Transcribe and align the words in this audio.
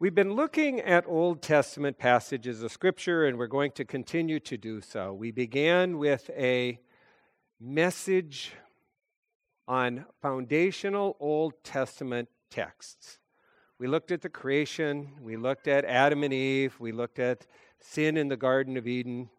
We've 0.00 0.14
been 0.14 0.34
looking 0.34 0.80
at 0.80 1.08
Old 1.08 1.42
Testament 1.42 1.98
passages 1.98 2.62
of 2.62 2.70
Scripture, 2.70 3.26
and 3.26 3.36
we're 3.36 3.48
going 3.48 3.72
to 3.72 3.84
continue 3.84 4.38
to 4.38 4.56
do 4.56 4.80
so. 4.80 5.12
We 5.12 5.32
began 5.32 5.98
with 5.98 6.30
a 6.36 6.78
message 7.58 8.52
on 9.66 10.06
foundational 10.22 11.16
Old 11.18 11.54
Testament 11.64 12.28
texts. 12.48 13.18
We 13.80 13.88
looked 13.88 14.12
at 14.12 14.22
the 14.22 14.28
creation, 14.28 15.14
we 15.20 15.36
looked 15.36 15.66
at 15.66 15.84
Adam 15.84 16.22
and 16.22 16.32
Eve, 16.32 16.76
we 16.78 16.92
looked 16.92 17.18
at 17.18 17.48
sin 17.80 18.16
in 18.16 18.28
the 18.28 18.36
Garden 18.36 18.76
of 18.76 18.86
Eden, 18.86 19.30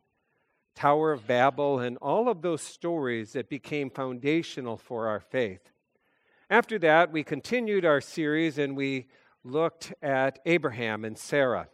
Tower 0.75 1.13
of 1.13 1.25
Babel, 1.25 1.79
and 1.79 1.95
all 2.01 2.27
of 2.27 2.41
those 2.41 2.61
stories 2.61 3.31
that 3.31 3.47
became 3.47 3.89
foundational 3.89 4.75
for 4.75 5.07
our 5.07 5.21
faith. 5.21 5.71
After 6.49 6.77
that, 6.79 7.13
we 7.13 7.23
continued 7.23 7.85
our 7.85 8.01
series 8.01 8.57
and 8.57 8.75
we 8.75 9.07
looked 9.43 9.93
at 10.01 10.39
Abraham 10.45 11.05
and 11.05 11.17
Sarah. 11.17 11.67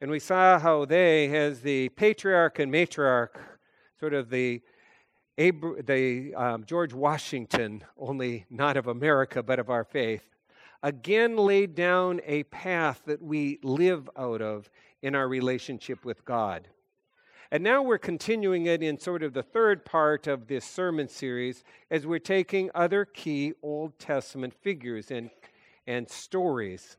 And 0.00 0.10
we 0.10 0.20
saw 0.20 0.58
how 0.58 0.84
they, 0.84 1.34
as 1.34 1.60
the 1.60 1.88
patriarch 1.90 2.58
and 2.58 2.72
matriarch, 2.72 3.36
sort 3.98 4.14
of 4.14 4.30
the, 4.30 4.62
the 5.36 6.34
um, 6.36 6.64
George 6.64 6.94
Washington, 6.94 7.82
only 7.98 8.46
not 8.48 8.76
of 8.76 8.86
America, 8.86 9.42
but 9.42 9.58
of 9.58 9.70
our 9.70 9.84
faith, 9.84 10.22
again 10.82 11.36
laid 11.36 11.74
down 11.74 12.20
a 12.24 12.44
path 12.44 13.02
that 13.06 13.20
we 13.20 13.58
live 13.62 14.08
out 14.16 14.40
of 14.40 14.70
in 15.02 15.14
our 15.14 15.28
relationship 15.28 16.04
with 16.04 16.24
God. 16.24 16.68
And 17.50 17.64
now 17.64 17.82
we're 17.82 17.98
continuing 17.98 18.66
it 18.66 18.82
in 18.82 18.98
sort 19.00 19.22
of 19.22 19.32
the 19.32 19.42
third 19.42 19.84
part 19.84 20.26
of 20.26 20.46
this 20.48 20.64
sermon 20.64 21.08
series 21.08 21.64
as 21.90 22.06
we're 22.06 22.18
taking 22.18 22.70
other 22.74 23.04
key 23.04 23.54
Old 23.62 23.98
Testament 23.98 24.54
figures 24.54 25.10
and, 25.10 25.30
and 25.88 26.08
stories. 26.08 26.98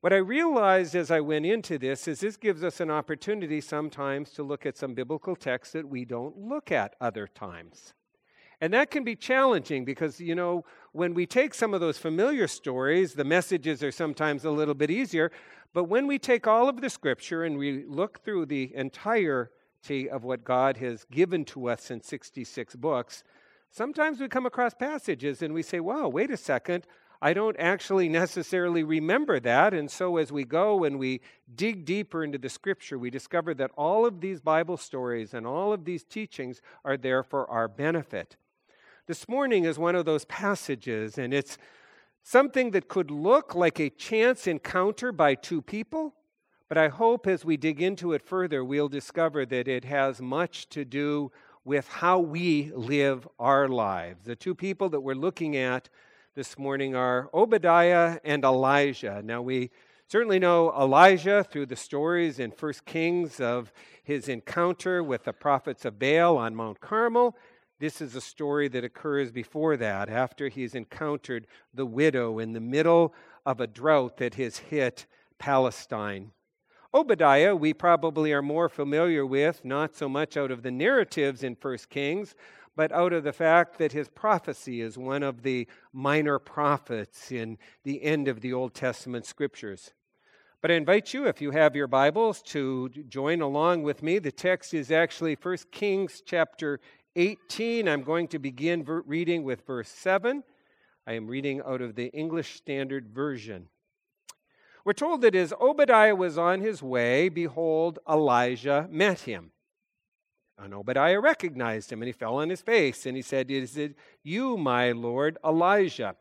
What 0.00 0.12
I 0.12 0.16
realized 0.16 0.94
as 0.94 1.10
I 1.10 1.20
went 1.20 1.46
into 1.46 1.78
this 1.78 2.06
is 2.06 2.20
this 2.20 2.36
gives 2.36 2.62
us 2.62 2.80
an 2.80 2.90
opportunity 2.90 3.62
sometimes 3.62 4.32
to 4.32 4.42
look 4.42 4.66
at 4.66 4.76
some 4.76 4.92
biblical 4.92 5.34
texts 5.34 5.72
that 5.72 5.88
we 5.88 6.04
don't 6.04 6.36
look 6.36 6.70
at 6.70 6.96
other 7.00 7.26
times. 7.26 7.94
And 8.60 8.74
that 8.74 8.90
can 8.90 9.04
be 9.04 9.16
challenging 9.16 9.84
because, 9.84 10.20
you 10.20 10.34
know, 10.34 10.64
when 10.92 11.14
we 11.14 11.24
take 11.24 11.54
some 11.54 11.72
of 11.72 11.80
those 11.80 11.96
familiar 11.96 12.48
stories, 12.48 13.14
the 13.14 13.24
messages 13.24 13.82
are 13.82 13.92
sometimes 13.92 14.44
a 14.44 14.50
little 14.50 14.74
bit 14.74 14.90
easier. 14.90 15.32
But 15.72 15.84
when 15.84 16.06
we 16.06 16.18
take 16.18 16.46
all 16.46 16.68
of 16.68 16.80
the 16.80 16.90
scripture 16.90 17.44
and 17.44 17.56
we 17.56 17.84
look 17.86 18.22
through 18.24 18.46
the 18.46 18.74
entirety 18.74 20.10
of 20.10 20.24
what 20.24 20.44
God 20.44 20.76
has 20.78 21.04
given 21.10 21.44
to 21.46 21.68
us 21.68 21.90
in 21.90 22.02
66 22.02 22.76
books, 22.76 23.24
sometimes 23.70 24.20
we 24.20 24.28
come 24.28 24.46
across 24.46 24.74
passages 24.74 25.42
and 25.42 25.54
we 25.54 25.62
say, 25.62 25.80
wow, 25.80 26.08
wait 26.08 26.30
a 26.30 26.36
second. 26.36 26.86
I 27.24 27.32
don't 27.32 27.56
actually 27.58 28.10
necessarily 28.10 28.84
remember 28.84 29.40
that. 29.40 29.72
And 29.72 29.90
so, 29.90 30.18
as 30.18 30.30
we 30.30 30.44
go 30.44 30.84
and 30.84 30.98
we 30.98 31.22
dig 31.54 31.86
deeper 31.86 32.22
into 32.22 32.36
the 32.36 32.50
scripture, 32.50 32.98
we 32.98 33.08
discover 33.08 33.54
that 33.54 33.70
all 33.78 34.04
of 34.04 34.20
these 34.20 34.42
Bible 34.42 34.76
stories 34.76 35.32
and 35.32 35.46
all 35.46 35.72
of 35.72 35.86
these 35.86 36.04
teachings 36.04 36.60
are 36.84 36.98
there 36.98 37.22
for 37.22 37.50
our 37.50 37.66
benefit. 37.66 38.36
This 39.06 39.26
morning 39.26 39.64
is 39.64 39.78
one 39.78 39.94
of 39.94 40.04
those 40.04 40.26
passages, 40.26 41.16
and 41.16 41.32
it's 41.32 41.56
something 42.22 42.72
that 42.72 42.88
could 42.88 43.10
look 43.10 43.54
like 43.54 43.80
a 43.80 43.88
chance 43.88 44.46
encounter 44.46 45.10
by 45.10 45.34
two 45.34 45.62
people, 45.62 46.12
but 46.68 46.76
I 46.76 46.88
hope 46.88 47.26
as 47.26 47.42
we 47.42 47.56
dig 47.56 47.80
into 47.80 48.12
it 48.12 48.20
further, 48.20 48.62
we'll 48.62 48.90
discover 48.90 49.46
that 49.46 49.66
it 49.66 49.86
has 49.86 50.20
much 50.20 50.68
to 50.68 50.84
do 50.84 51.32
with 51.64 51.88
how 51.88 52.18
we 52.18 52.70
live 52.74 53.26
our 53.38 53.66
lives. 53.66 54.26
The 54.26 54.36
two 54.36 54.54
people 54.54 54.90
that 54.90 55.00
we're 55.00 55.14
looking 55.14 55.56
at 55.56 55.88
this 56.34 56.58
morning 56.58 56.96
are 56.96 57.30
Obadiah 57.32 58.18
and 58.24 58.42
Elijah. 58.42 59.22
Now, 59.22 59.40
we 59.40 59.70
certainly 60.08 60.40
know 60.40 60.72
Elijah 60.72 61.44
through 61.44 61.66
the 61.66 61.76
stories 61.76 62.40
in 62.40 62.50
1 62.50 62.72
Kings 62.84 63.38
of 63.38 63.72
his 64.02 64.28
encounter 64.28 65.00
with 65.00 65.22
the 65.22 65.32
prophets 65.32 65.84
of 65.84 66.00
Baal 66.00 66.36
on 66.36 66.56
Mount 66.56 66.80
Carmel. 66.80 67.36
This 67.78 68.00
is 68.00 68.16
a 68.16 68.20
story 68.20 68.66
that 68.68 68.82
occurs 68.82 69.30
before 69.30 69.76
that, 69.76 70.08
after 70.08 70.48
he's 70.48 70.74
encountered 70.74 71.46
the 71.72 71.86
widow 71.86 72.40
in 72.40 72.52
the 72.52 72.60
middle 72.60 73.14
of 73.46 73.60
a 73.60 73.68
drought 73.68 74.16
that 74.16 74.34
has 74.34 74.58
hit 74.58 75.06
Palestine. 75.38 76.32
Obadiah, 76.92 77.54
we 77.54 77.72
probably 77.72 78.32
are 78.32 78.42
more 78.42 78.68
familiar 78.68 79.24
with, 79.24 79.64
not 79.64 79.94
so 79.94 80.08
much 80.08 80.36
out 80.36 80.50
of 80.50 80.62
the 80.62 80.70
narratives 80.72 81.44
in 81.44 81.56
1 81.60 81.78
Kings, 81.90 82.34
but 82.76 82.92
out 82.92 83.12
of 83.12 83.24
the 83.24 83.32
fact 83.32 83.78
that 83.78 83.92
his 83.92 84.08
prophecy 84.08 84.80
is 84.80 84.98
one 84.98 85.22
of 85.22 85.42
the 85.42 85.66
minor 85.92 86.38
prophets 86.38 87.30
in 87.30 87.58
the 87.84 88.02
end 88.02 88.28
of 88.28 88.40
the 88.40 88.52
Old 88.52 88.74
Testament 88.74 89.26
scriptures. 89.26 89.92
But 90.60 90.70
I 90.70 90.74
invite 90.74 91.12
you, 91.12 91.26
if 91.26 91.42
you 91.42 91.50
have 91.50 91.76
your 91.76 91.86
Bibles, 91.86 92.40
to 92.44 92.88
join 92.88 93.42
along 93.42 93.82
with 93.82 94.02
me. 94.02 94.18
The 94.18 94.32
text 94.32 94.72
is 94.72 94.90
actually 94.90 95.36
1 95.40 95.56
Kings 95.70 96.22
chapter 96.24 96.80
18. 97.16 97.86
I'm 97.86 98.02
going 98.02 98.28
to 98.28 98.38
begin 98.38 98.82
ver- 98.82 99.02
reading 99.02 99.44
with 99.44 99.66
verse 99.66 99.90
7. 99.90 100.42
I 101.06 101.12
am 101.12 101.26
reading 101.26 101.60
out 101.66 101.82
of 101.82 101.96
the 101.96 102.06
English 102.06 102.56
Standard 102.56 103.10
Version. 103.10 103.68
We're 104.84 104.94
told 104.94 105.20
that 105.20 105.34
as 105.34 105.52
Obadiah 105.60 106.16
was 106.16 106.38
on 106.38 106.60
his 106.60 106.82
way, 106.82 107.28
behold, 107.28 107.98
Elijah 108.08 108.88
met 108.90 109.20
him. 109.20 109.50
Obadiah 110.58 111.20
recognized 111.20 111.92
him, 111.92 112.00
and 112.00 112.06
he 112.06 112.12
fell 112.12 112.36
on 112.36 112.48
his 112.48 112.62
face, 112.62 113.06
and 113.06 113.16
he 113.16 113.22
said, 113.22 113.50
Is 113.50 113.76
it 113.76 113.96
you, 114.22 114.56
my 114.56 114.92
lord 114.92 115.36
Elijah? 115.44 116.16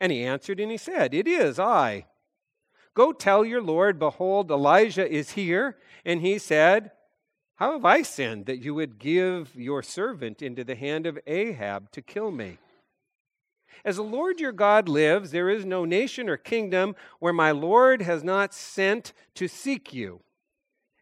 And 0.00 0.12
he 0.12 0.22
answered, 0.22 0.60
and 0.60 0.70
he 0.70 0.76
said, 0.76 1.14
It 1.14 1.26
is 1.26 1.58
I. 1.58 2.06
Go 2.94 3.12
tell 3.12 3.44
your 3.44 3.62
Lord, 3.62 3.98
behold, 3.98 4.50
Elijah 4.50 5.10
is 5.10 5.32
here. 5.32 5.76
And 6.04 6.20
he 6.20 6.38
said, 6.38 6.90
how 7.60 7.72
have 7.72 7.84
I 7.84 8.00
sinned 8.00 8.46
that 8.46 8.64
you 8.64 8.74
would 8.74 8.98
give 8.98 9.54
your 9.54 9.82
servant 9.82 10.40
into 10.40 10.64
the 10.64 10.74
hand 10.74 11.06
of 11.06 11.18
Ahab 11.26 11.90
to 11.90 12.00
kill 12.00 12.30
me? 12.30 12.56
As 13.84 13.96
the 13.96 14.02
Lord 14.02 14.40
your 14.40 14.50
God 14.50 14.88
lives, 14.88 15.30
there 15.30 15.50
is 15.50 15.66
no 15.66 15.84
nation 15.84 16.30
or 16.30 16.38
kingdom 16.38 16.96
where 17.18 17.34
my 17.34 17.50
Lord 17.50 18.00
has 18.00 18.24
not 18.24 18.54
sent 18.54 19.12
to 19.34 19.46
seek 19.46 19.92
you. 19.92 20.22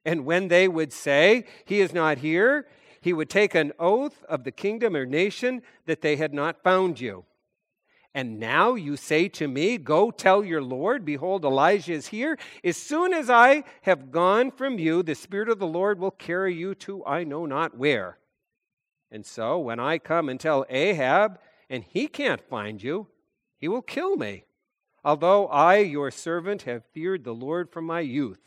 And 0.04 0.25
when 0.25 0.48
they 0.48 0.69
would 0.69 0.92
say, 0.92 1.44
He 1.64 1.81
is 1.81 1.92
not 1.92 2.19
here, 2.19 2.66
he 3.00 3.12
would 3.12 3.31
take 3.31 3.54
an 3.54 3.72
oath 3.78 4.25
of 4.28 4.44
the 4.44 4.53
kingdom 4.53 4.97
or 4.97 5.06
nation 5.06 5.62
that 5.86 6.00
they 6.00 6.16
had 6.16 6.34
not 6.34 6.62
found 6.62 7.00
you. 7.00 7.25
And 8.14 8.41
now 8.41 8.75
you 8.75 8.97
say 8.97 9.28
to 9.28 9.47
me, 9.47 9.78
Go 9.78 10.10
tell 10.10 10.44
your 10.44 10.62
Lord, 10.62 11.04
behold, 11.04 11.44
Elijah 11.44 11.92
is 11.92 12.08
here. 12.08 12.38
As 12.64 12.76
soon 12.76 13.12
as 13.12 13.31
I 13.31 13.64
have 13.82 14.10
gone 14.10 14.50
from 14.50 14.78
you, 14.78 15.03
the 15.03 15.14
Spirit 15.14 15.48
of 15.48 15.58
the 15.58 15.66
Lord 15.66 15.98
will 15.98 16.10
carry 16.10 16.54
you 16.54 16.75
to 16.76 17.04
I 17.04 17.25
know 17.25 17.47
not 17.47 17.76
where. 17.76 18.19
And 19.10 19.25
so 19.25 19.58
when 19.58 19.78
I 19.78 19.98
come 19.98 20.28
and 20.28 20.41
tell 20.41 20.66
Ahab, 20.69 21.38
and 21.70 21.84
he 21.84 22.08
can't 22.08 22.41
find 22.48 22.82
you, 22.82 23.08
he 23.58 23.69
will 23.69 23.82
kill 23.82 24.16
me, 24.16 24.44
although 25.04 25.47
I, 25.48 25.78
your 25.78 26.10
servant, 26.10 26.62
have 26.62 26.84
feared 26.92 27.25
the 27.25 27.34
Lord 27.34 27.70
from 27.70 27.84
my 27.84 28.00
youth. 28.00 28.41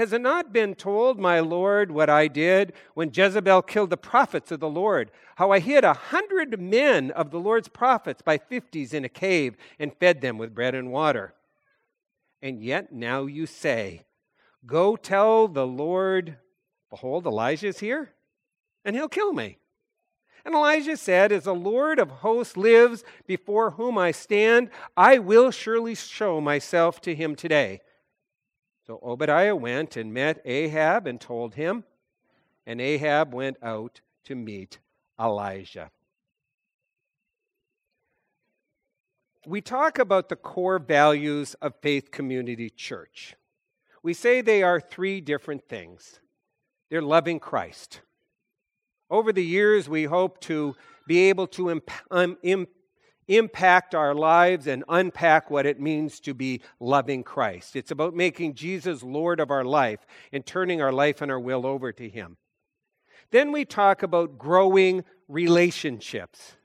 Has 0.00 0.14
it 0.14 0.22
not 0.22 0.50
been 0.50 0.74
told, 0.74 1.20
my 1.20 1.40
Lord, 1.40 1.90
what 1.90 2.08
I 2.08 2.26
did 2.26 2.72
when 2.94 3.10
Jezebel 3.12 3.60
killed 3.60 3.90
the 3.90 3.98
prophets 3.98 4.50
of 4.50 4.58
the 4.58 4.66
Lord? 4.66 5.10
How 5.36 5.50
I 5.50 5.58
hid 5.58 5.84
a 5.84 5.92
hundred 5.92 6.58
men 6.58 7.10
of 7.10 7.30
the 7.30 7.38
Lord's 7.38 7.68
prophets 7.68 8.22
by 8.22 8.38
fifties 8.38 8.94
in 8.94 9.04
a 9.04 9.10
cave 9.10 9.58
and 9.78 9.94
fed 9.94 10.22
them 10.22 10.38
with 10.38 10.54
bread 10.54 10.74
and 10.74 10.90
water. 10.90 11.34
And 12.40 12.62
yet 12.62 12.94
now 12.94 13.26
you 13.26 13.44
say, 13.44 14.06
Go 14.64 14.96
tell 14.96 15.48
the 15.48 15.66
Lord, 15.66 16.38
behold, 16.88 17.26
Elijah 17.26 17.66
is 17.66 17.80
here, 17.80 18.14
and 18.86 18.96
he'll 18.96 19.06
kill 19.06 19.34
me. 19.34 19.58
And 20.46 20.54
Elijah 20.54 20.96
said, 20.96 21.30
As 21.30 21.44
the 21.44 21.54
Lord 21.54 21.98
of 21.98 22.08
hosts 22.08 22.56
lives 22.56 23.04
before 23.26 23.72
whom 23.72 23.98
I 23.98 24.12
stand, 24.12 24.70
I 24.96 25.18
will 25.18 25.50
surely 25.50 25.94
show 25.94 26.40
myself 26.40 27.02
to 27.02 27.14
him 27.14 27.36
today 27.36 27.82
so 28.90 28.98
Obadiah 29.04 29.54
went 29.54 29.96
and 29.96 30.12
met 30.12 30.42
Ahab 30.44 31.06
and 31.06 31.20
told 31.20 31.54
him, 31.54 31.84
and 32.66 32.80
Ahab 32.80 33.32
went 33.32 33.56
out 33.62 34.00
to 34.24 34.34
meet 34.34 34.80
Elijah. 35.16 35.92
We 39.46 39.60
talk 39.60 40.00
about 40.00 40.28
the 40.28 40.34
core 40.34 40.80
values 40.80 41.54
of 41.62 41.76
Faith 41.80 42.10
Community 42.10 42.68
Church. 42.68 43.36
We 44.02 44.12
say 44.12 44.40
they 44.40 44.64
are 44.64 44.80
three 44.80 45.20
different 45.20 45.68
things. 45.68 46.18
They're 46.90 47.00
loving 47.00 47.38
Christ. 47.38 48.00
Over 49.08 49.32
the 49.32 49.44
years, 49.44 49.88
we 49.88 50.02
hope 50.02 50.40
to 50.40 50.74
be 51.06 51.28
able 51.28 51.46
to 51.46 51.70
imp- 51.70 51.92
um, 52.10 52.38
imp- 52.42 52.70
impact 53.30 53.94
our 53.94 54.14
lives 54.14 54.66
and 54.66 54.84
unpack 54.88 55.50
what 55.50 55.64
it 55.64 55.80
means 55.80 56.18
to 56.20 56.34
be 56.34 56.60
loving 56.80 57.22
Christ. 57.22 57.76
It's 57.76 57.92
about 57.92 58.14
making 58.14 58.54
Jesus 58.54 59.02
Lord 59.02 59.38
of 59.40 59.50
our 59.50 59.64
life 59.64 60.00
and 60.32 60.44
turning 60.44 60.82
our 60.82 60.92
life 60.92 61.22
and 61.22 61.30
our 61.30 61.40
will 61.40 61.64
over 61.64 61.92
to 61.92 62.08
Him. 62.08 62.36
Then 63.30 63.52
we 63.52 63.64
talk 63.64 64.02
about 64.02 64.38
growing 64.38 65.04
relationships. 65.28 66.56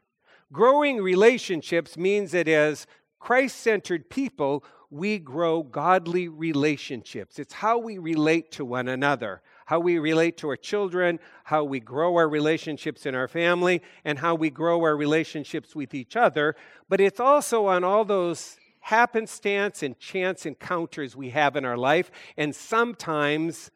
Growing 0.52 1.02
relationships 1.02 1.98
means 1.98 2.32
that 2.32 2.48
as 2.48 2.88
Christ 3.20 3.58
centered 3.58 4.10
people, 4.10 4.64
we 4.90 5.20
grow 5.20 5.62
godly 5.62 6.28
relationships. 6.28 7.38
It's 7.38 7.54
how 7.54 7.78
we 7.78 7.98
relate 7.98 8.52
to 8.54 8.66
one 8.66 8.88
another, 8.88 9.42
how 9.66 9.80
we 9.80 10.00
relate 10.00 10.38
to 10.38 10.50
our 10.50 10.56
children, 10.56 11.20
how 11.44 11.64
we 11.64 11.80
grow 11.80 12.16
our 12.16 12.30
relationships 12.30 13.06
in 13.06 13.16
our 13.16 13.28
family, 13.28 13.82
and 14.04 14.20
how 14.20 14.36
we 14.36 14.50
grow 14.50 14.82
our 14.84 14.96
relationships 14.96 15.76
with 15.76 15.94
each 15.94 16.16
other. 16.16 16.56
But 16.88 17.02
it's 17.02 17.20
also 17.20 17.66
on 17.66 17.84
all 17.84 18.06
those 18.06 18.58
happenstance 18.80 19.82
and 19.82 20.00
chance 20.00 20.46
encounters 20.46 21.16
we 21.16 21.32
have 21.32 21.56
in 21.56 21.66
our 21.66 21.78
life. 21.78 22.12
And 22.38 22.56
sometimes 22.56 23.72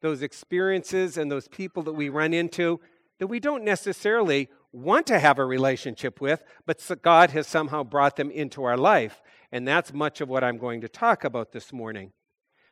those 0.00 0.22
experiences 0.22 1.16
and 1.16 1.30
those 1.30 1.48
people 1.48 1.82
that 1.82 1.92
we 1.92 2.08
run 2.08 2.32
into 2.32 2.80
that 3.18 3.26
we 3.26 3.40
don't 3.40 3.64
necessarily 3.64 4.48
want 4.72 5.06
to 5.06 5.18
have 5.18 5.38
a 5.38 5.44
relationship 5.44 6.20
with, 6.20 6.42
but 6.66 6.80
God 7.02 7.30
has 7.30 7.46
somehow 7.46 7.82
brought 7.82 8.16
them 8.16 8.30
into 8.30 8.64
our 8.64 8.76
life. 8.76 9.20
And 9.50 9.66
that's 9.66 9.92
much 9.92 10.20
of 10.20 10.28
what 10.28 10.42
I'm 10.42 10.58
going 10.58 10.80
to 10.80 10.88
talk 10.88 11.24
about 11.24 11.52
this 11.52 11.72
morning. 11.72 12.12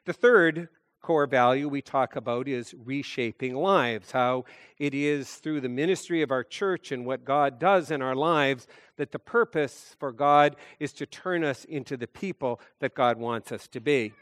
The 0.06 0.12
third 0.12 0.68
core 1.00 1.26
value 1.26 1.68
we 1.68 1.82
talk 1.82 2.16
about 2.16 2.46
is 2.46 2.74
reshaping 2.84 3.54
lives, 3.54 4.10
how 4.10 4.44
it 4.78 4.94
is 4.94 5.34
through 5.36 5.60
the 5.60 5.68
ministry 5.68 6.22
of 6.22 6.30
our 6.30 6.44
church 6.44 6.92
and 6.92 7.06
what 7.06 7.24
God 7.24 7.58
does 7.58 7.90
in 7.90 8.02
our 8.02 8.14
lives 8.14 8.66
that 8.96 9.12
the 9.12 9.18
purpose 9.18 9.96
for 9.98 10.12
God 10.12 10.56
is 10.78 10.92
to 10.94 11.06
turn 11.06 11.42
us 11.42 11.64
into 11.64 11.96
the 11.96 12.06
people 12.06 12.60
that 12.80 12.94
God 12.94 13.18
wants 13.18 13.50
us 13.50 13.66
to 13.68 13.80
be. 13.80 14.12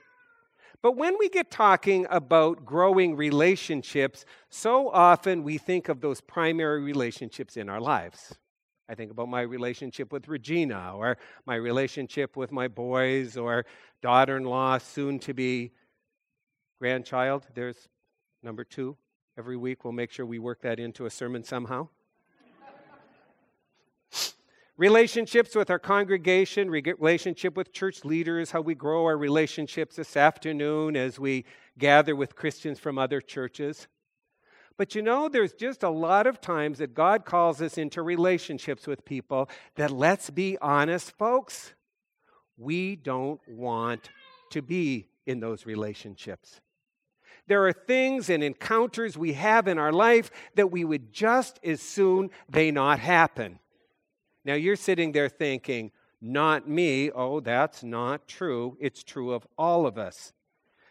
But 0.80 0.96
when 0.96 1.16
we 1.18 1.28
get 1.28 1.50
talking 1.50 2.06
about 2.08 2.64
growing 2.64 3.16
relationships, 3.16 4.24
so 4.48 4.88
often 4.90 5.42
we 5.42 5.58
think 5.58 5.88
of 5.88 6.00
those 6.00 6.20
primary 6.20 6.82
relationships 6.82 7.56
in 7.56 7.68
our 7.68 7.80
lives. 7.80 8.36
I 8.88 8.94
think 8.94 9.10
about 9.10 9.28
my 9.28 9.40
relationship 9.40 10.12
with 10.12 10.28
Regina, 10.28 10.92
or 10.94 11.18
my 11.44 11.56
relationship 11.56 12.36
with 12.36 12.52
my 12.52 12.68
boys, 12.68 13.36
or 13.36 13.66
daughter 14.00 14.36
in 14.36 14.44
law, 14.44 14.78
soon 14.78 15.18
to 15.20 15.34
be 15.34 15.72
grandchild. 16.78 17.46
There's 17.54 17.88
number 18.42 18.64
two. 18.64 18.96
Every 19.36 19.56
week 19.56 19.84
we'll 19.84 19.92
make 19.92 20.10
sure 20.10 20.24
we 20.24 20.38
work 20.38 20.62
that 20.62 20.78
into 20.78 21.06
a 21.06 21.10
sermon 21.10 21.44
somehow. 21.44 21.88
relationships 24.76 25.54
with 25.56 25.70
our 25.70 25.78
congregation, 25.78 26.70
relationship 26.70 27.56
with 27.56 27.72
church 27.72 28.04
leaders, 28.04 28.52
how 28.52 28.60
we 28.60 28.74
grow 28.74 29.04
our 29.04 29.18
relationships 29.18 29.96
this 29.96 30.16
afternoon 30.16 30.96
as 30.96 31.18
we 31.18 31.44
gather 31.78 32.14
with 32.14 32.36
Christians 32.36 32.78
from 32.78 32.96
other 32.96 33.20
churches. 33.20 33.88
But 34.76 34.94
you 34.94 35.02
know, 35.02 35.28
there's 35.28 35.54
just 35.54 35.82
a 35.82 35.90
lot 35.90 36.28
of 36.28 36.40
times 36.40 36.78
that 36.78 36.94
God 36.94 37.24
calls 37.24 37.60
us 37.60 37.76
into 37.76 38.02
relationships 38.02 38.86
with 38.86 39.04
people 39.04 39.50
that, 39.74 39.90
let's 39.90 40.30
be 40.30 40.56
honest, 40.62 41.10
folks, 41.18 41.74
we 42.56 42.94
don't 42.94 43.40
want 43.48 44.10
to 44.50 44.62
be 44.62 45.08
in 45.26 45.40
those 45.40 45.66
relationships. 45.66 46.60
There 47.48 47.66
are 47.66 47.72
things 47.72 48.30
and 48.30 48.44
encounters 48.44 49.16
we 49.18 49.32
have 49.32 49.66
in 49.66 49.78
our 49.78 49.92
life 49.92 50.30
that 50.54 50.70
we 50.70 50.84
would 50.84 51.12
just 51.12 51.58
as 51.64 51.80
soon 51.80 52.30
they 52.48 52.70
not 52.70 52.98
happen. 52.98 53.58
Now 54.44 54.54
you're 54.54 54.76
sitting 54.76 55.12
there 55.12 55.30
thinking, 55.30 55.90
not 56.20 56.68
me. 56.68 57.10
Oh, 57.10 57.40
that's 57.40 57.82
not 57.82 58.28
true. 58.28 58.76
It's 58.80 59.02
true 59.02 59.32
of 59.32 59.46
all 59.56 59.86
of 59.86 59.98
us. 59.98 60.32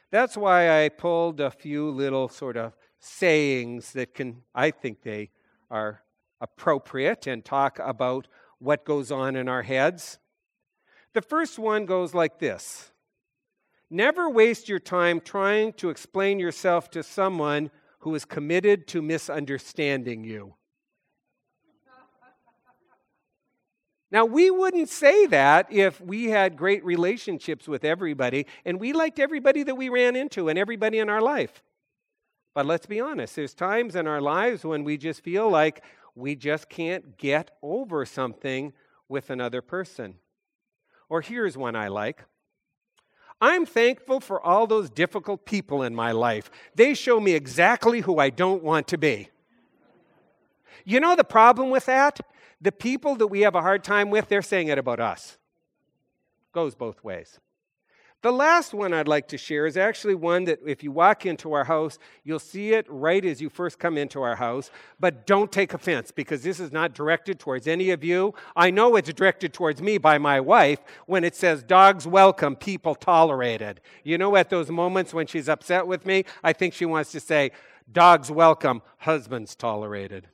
That's 0.09 0.35
why 0.35 0.83
I 0.83 0.89
pulled 0.89 1.39
a 1.39 1.51
few 1.51 1.89
little 1.91 2.27
sort 2.27 2.57
of 2.57 2.75
sayings 2.99 3.93
that 3.93 4.13
can, 4.13 4.41
I 4.55 4.71
think 4.71 5.03
they 5.03 5.29
are 5.69 6.01
appropriate 6.41 7.27
and 7.27 7.43
talk 7.43 7.77
about 7.79 8.27
what 8.59 8.85
goes 8.85 9.11
on 9.11 9.35
in 9.35 9.47
our 9.47 9.63
heads. 9.63 10.17
The 11.13 11.21
first 11.21 11.59
one 11.59 11.85
goes 11.85 12.13
like 12.13 12.39
this 12.39 12.91
Never 13.89 14.29
waste 14.29 14.67
your 14.67 14.79
time 14.79 15.21
trying 15.21 15.73
to 15.73 15.89
explain 15.89 16.39
yourself 16.39 16.89
to 16.91 17.03
someone 17.03 17.71
who 17.99 18.13
is 18.15 18.25
committed 18.25 18.87
to 18.87 19.01
misunderstanding 19.01 20.23
you. 20.23 20.55
Now, 24.09 24.23
we 24.23 24.49
wouldn't 24.49 24.87
say 24.87 25.25
that 25.27 25.71
if 25.71 25.99
we 25.99 26.25
had 26.25 26.55
great 26.55 26.83
relationships 26.85 27.67
with 27.67 27.83
everybody 27.83 28.45
and 28.63 28.79
we 28.79 28.93
liked 28.93 29.19
everybody 29.19 29.63
that 29.63 29.75
we 29.75 29.89
ran 29.89 30.15
into 30.15 30.47
and 30.47 30.57
everybody 30.57 30.99
in 30.99 31.09
our 31.09 31.21
life. 31.21 31.61
But 32.53 32.65
let's 32.65 32.85
be 32.85 33.01
honest, 33.01 33.35
there's 33.35 33.53
times 33.53 33.95
in 33.95 34.07
our 34.07 34.21
lives 34.21 34.63
when 34.63 34.83
we 34.83 34.97
just 34.97 35.23
feel 35.23 35.49
like 35.49 35.83
we 36.15 36.35
just 36.35 36.69
can't 36.69 37.17
get 37.17 37.51
over 37.61 38.05
something 38.05 38.73
with 39.09 39.29
another 39.29 39.61
person. 39.61 40.15
Or 41.09 41.21
here's 41.21 41.57
one 41.57 41.75
I 41.75 41.89
like 41.89 42.23
I'm 43.39 43.65
thankful 43.65 44.19
for 44.19 44.41
all 44.41 44.65
those 44.65 44.89
difficult 44.89 45.45
people 45.45 45.83
in 45.83 45.93
my 45.93 46.11
life. 46.11 46.49
They 46.75 46.93
show 46.93 47.19
me 47.19 47.33
exactly 47.33 48.01
who 48.01 48.17
I 48.17 48.29
don't 48.29 48.63
want 48.63 48.87
to 48.87 48.97
be. 48.97 49.29
You 50.85 50.99
know 50.99 51.15
the 51.15 51.23
problem 51.23 51.69
with 51.69 51.85
that? 51.85 52.19
The 52.59 52.71
people 52.71 53.15
that 53.17 53.27
we 53.27 53.41
have 53.41 53.53
a 53.55 53.61
hard 53.61 53.83
time 53.83 54.09
with, 54.09 54.29
they're 54.29 54.41
saying 54.41 54.69
it 54.69 54.79
about 54.79 54.99
us. 54.99 55.37
Goes 56.53 56.73
both 56.73 57.03
ways. 57.03 57.39
The 58.23 58.31
last 58.31 58.73
one 58.73 58.93
I'd 58.93 59.07
like 59.07 59.27
to 59.27 59.37
share 59.37 59.67
is 59.67 59.77
actually 59.77 60.15
one 60.15 60.45
that 60.45 60.59
if 60.65 60.81
you 60.83 60.91
walk 60.91 61.27
into 61.27 61.53
our 61.53 61.65
house, 61.65 61.99
you'll 62.23 62.39
see 62.39 62.73
it 62.73 62.87
right 62.89 63.23
as 63.23 63.41
you 63.41 63.49
first 63.49 63.77
come 63.77 63.95
into 63.95 64.23
our 64.23 64.35
house. 64.35 64.71
But 64.99 65.27
don't 65.27 65.51
take 65.51 65.75
offense 65.75 66.09
because 66.09 66.41
this 66.41 66.59
is 66.59 66.71
not 66.71 66.95
directed 66.95 67.39
towards 67.39 67.67
any 67.67 67.91
of 67.91 68.03
you. 68.03 68.33
I 68.55 68.71
know 68.71 68.95
it's 68.95 69.13
directed 69.13 69.53
towards 69.53 69.83
me 69.83 69.99
by 69.99 70.17
my 70.17 70.39
wife 70.39 70.79
when 71.05 71.23
it 71.23 71.35
says, 71.35 71.61
Dogs 71.61 72.07
welcome, 72.07 72.55
people 72.55 72.95
tolerated. 72.95 73.81
You 74.03 74.17
know, 74.17 74.35
at 74.35 74.49
those 74.49 74.71
moments 74.71 75.13
when 75.13 75.27
she's 75.27 75.47
upset 75.47 75.85
with 75.85 76.03
me, 76.03 76.25
I 76.43 76.53
think 76.53 76.73
she 76.73 76.85
wants 76.85 77.11
to 77.11 77.19
say, 77.19 77.51
Dogs 77.91 78.31
welcome, 78.31 78.81
husbands 78.97 79.55
tolerated. 79.55 80.27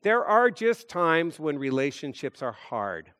There 0.00 0.24
are 0.24 0.50
just 0.50 0.88
times 0.88 1.38
when 1.38 1.58
relationships 1.58 2.40
are 2.40 2.52
hard. 2.52 3.10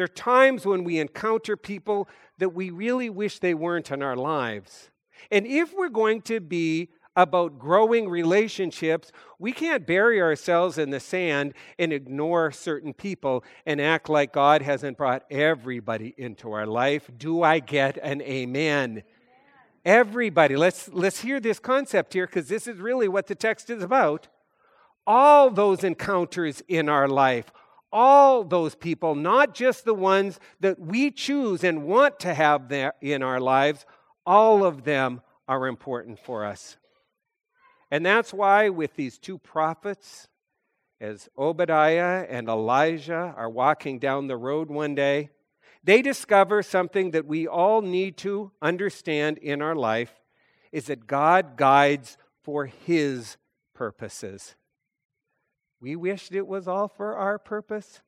There 0.00 0.06
are 0.06 0.08
times 0.08 0.64
when 0.64 0.82
we 0.82 0.98
encounter 0.98 1.58
people 1.58 2.08
that 2.38 2.54
we 2.54 2.70
really 2.70 3.10
wish 3.10 3.38
they 3.38 3.52
weren't 3.52 3.90
in 3.90 4.02
our 4.02 4.16
lives. 4.16 4.88
And 5.30 5.46
if 5.46 5.74
we're 5.74 5.90
going 5.90 6.22
to 6.22 6.40
be 6.40 6.88
about 7.16 7.58
growing 7.58 8.08
relationships, 8.08 9.12
we 9.38 9.52
can't 9.52 9.86
bury 9.86 10.18
ourselves 10.18 10.78
in 10.78 10.88
the 10.88 11.00
sand 11.00 11.52
and 11.78 11.92
ignore 11.92 12.50
certain 12.50 12.94
people 12.94 13.44
and 13.66 13.78
act 13.78 14.08
like 14.08 14.32
God 14.32 14.62
hasn't 14.62 14.96
brought 14.96 15.24
everybody 15.30 16.14
into 16.16 16.50
our 16.50 16.64
life. 16.64 17.10
Do 17.18 17.42
I 17.42 17.58
get 17.58 17.98
an 17.98 18.22
amen? 18.22 19.02
Everybody. 19.84 20.56
Let's 20.56 20.88
let's 20.94 21.20
hear 21.20 21.40
this 21.40 21.58
concept 21.58 22.14
here 22.14 22.24
because 22.24 22.48
this 22.48 22.66
is 22.66 22.78
really 22.78 23.06
what 23.06 23.26
the 23.26 23.34
text 23.34 23.68
is 23.68 23.82
about. 23.82 24.28
All 25.06 25.50
those 25.50 25.84
encounters 25.84 26.62
in 26.68 26.88
our 26.88 27.06
life, 27.06 27.52
all 27.92 28.44
those 28.44 28.74
people, 28.74 29.14
not 29.14 29.54
just 29.54 29.84
the 29.84 29.94
ones 29.94 30.38
that 30.60 30.78
we 30.78 31.10
choose 31.10 31.64
and 31.64 31.84
want 31.84 32.20
to 32.20 32.34
have 32.34 32.72
in 33.00 33.22
our 33.22 33.40
lives, 33.40 33.84
all 34.24 34.64
of 34.64 34.84
them 34.84 35.20
are 35.48 35.66
important 35.66 36.18
for 36.18 36.44
us. 36.44 36.76
And 37.90 38.06
that's 38.06 38.32
why, 38.32 38.68
with 38.68 38.94
these 38.94 39.18
two 39.18 39.38
prophets, 39.38 40.28
as 41.00 41.28
Obadiah 41.36 42.26
and 42.28 42.48
Elijah 42.48 43.34
are 43.36 43.50
walking 43.50 43.98
down 43.98 44.28
the 44.28 44.36
road 44.36 44.70
one 44.70 44.94
day, 44.94 45.30
they 45.82 46.02
discover 46.02 46.62
something 46.62 47.12
that 47.12 47.26
we 47.26 47.48
all 47.48 47.80
need 47.82 48.16
to 48.18 48.52
understand 48.60 49.38
in 49.38 49.62
our 49.62 49.74
life 49.74 50.12
is 50.72 50.86
that 50.86 51.06
God 51.06 51.56
guides 51.56 52.18
for 52.42 52.66
his 52.66 53.38
purposes. 53.74 54.54
We 55.80 55.96
wished 55.96 56.32
it 56.32 56.46
was 56.46 56.68
all 56.68 56.88
for 56.88 57.16
our 57.16 57.38
purpose. 57.38 58.00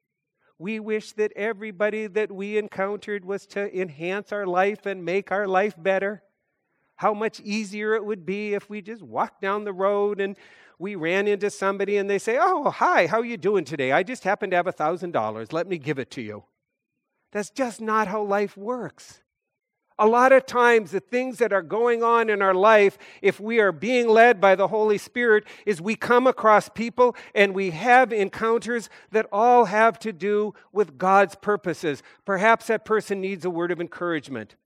We 0.58 0.78
wish 0.78 1.12
that 1.12 1.32
everybody 1.34 2.06
that 2.06 2.30
we 2.30 2.58
encountered 2.58 3.24
was 3.24 3.46
to 3.48 3.74
enhance 3.76 4.30
our 4.30 4.46
life 4.46 4.86
and 4.86 5.04
make 5.04 5.32
our 5.32 5.48
life 5.48 5.74
better. 5.76 6.22
How 6.96 7.14
much 7.14 7.40
easier 7.40 7.94
it 7.94 8.04
would 8.04 8.24
be 8.26 8.54
if 8.54 8.68
we 8.70 8.82
just 8.82 9.02
walked 9.02 9.40
down 9.40 9.64
the 9.64 9.72
road 9.72 10.20
and 10.20 10.36
we 10.78 10.94
ran 10.94 11.26
into 11.26 11.50
somebody 11.50 11.96
and 11.96 12.08
they 12.08 12.18
say, 12.18 12.38
"Oh, 12.40 12.70
hi, 12.70 13.06
how 13.06 13.20
are 13.20 13.24
you 13.24 13.36
doing 13.36 13.64
today? 13.64 13.92
I 13.92 14.02
just 14.02 14.24
happen 14.24 14.50
to 14.50 14.56
have 14.56 14.66
a 14.66 14.72
$1000. 14.72 15.52
Let 15.52 15.66
me 15.66 15.78
give 15.78 15.98
it 15.98 16.10
to 16.12 16.22
you." 16.22 16.44
That's 17.32 17.50
just 17.50 17.80
not 17.80 18.08
how 18.08 18.22
life 18.22 18.56
works. 18.56 19.22
A 19.98 20.06
lot 20.06 20.32
of 20.32 20.46
times, 20.46 20.90
the 20.90 21.00
things 21.00 21.38
that 21.38 21.52
are 21.52 21.62
going 21.62 22.02
on 22.02 22.30
in 22.30 22.42
our 22.42 22.54
life, 22.54 22.98
if 23.20 23.38
we 23.38 23.60
are 23.60 23.72
being 23.72 24.08
led 24.08 24.40
by 24.40 24.54
the 24.54 24.68
Holy 24.68 24.98
Spirit, 24.98 25.44
is 25.66 25.80
we 25.80 25.94
come 25.94 26.26
across 26.26 26.68
people 26.68 27.14
and 27.34 27.54
we 27.54 27.70
have 27.70 28.12
encounters 28.12 28.88
that 29.10 29.26
all 29.30 29.66
have 29.66 29.98
to 30.00 30.12
do 30.12 30.54
with 30.72 30.98
God's 30.98 31.34
purposes. 31.34 32.02
Perhaps 32.24 32.66
that 32.66 32.84
person 32.84 33.20
needs 33.20 33.44
a 33.44 33.50
word 33.50 33.70
of 33.70 33.80
encouragement. 33.80 34.56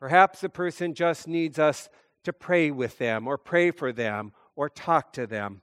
Perhaps 0.00 0.40
the 0.40 0.48
person 0.48 0.94
just 0.94 1.28
needs 1.28 1.58
us 1.58 1.88
to 2.24 2.32
pray 2.32 2.70
with 2.70 2.98
them 2.98 3.28
or 3.28 3.38
pray 3.38 3.70
for 3.70 3.92
them 3.92 4.32
or 4.56 4.68
talk 4.68 5.12
to 5.12 5.26
them. 5.26 5.62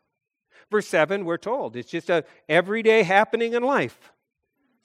Verse 0.72 0.88
7, 0.88 1.25
we're 1.25 1.38
told 1.38 1.75
it's 1.75 1.91
just 1.91 2.10
a 2.10 2.24
everyday 2.48 3.03
happening 3.03 3.53
in 3.53 3.63
life. 3.63 4.13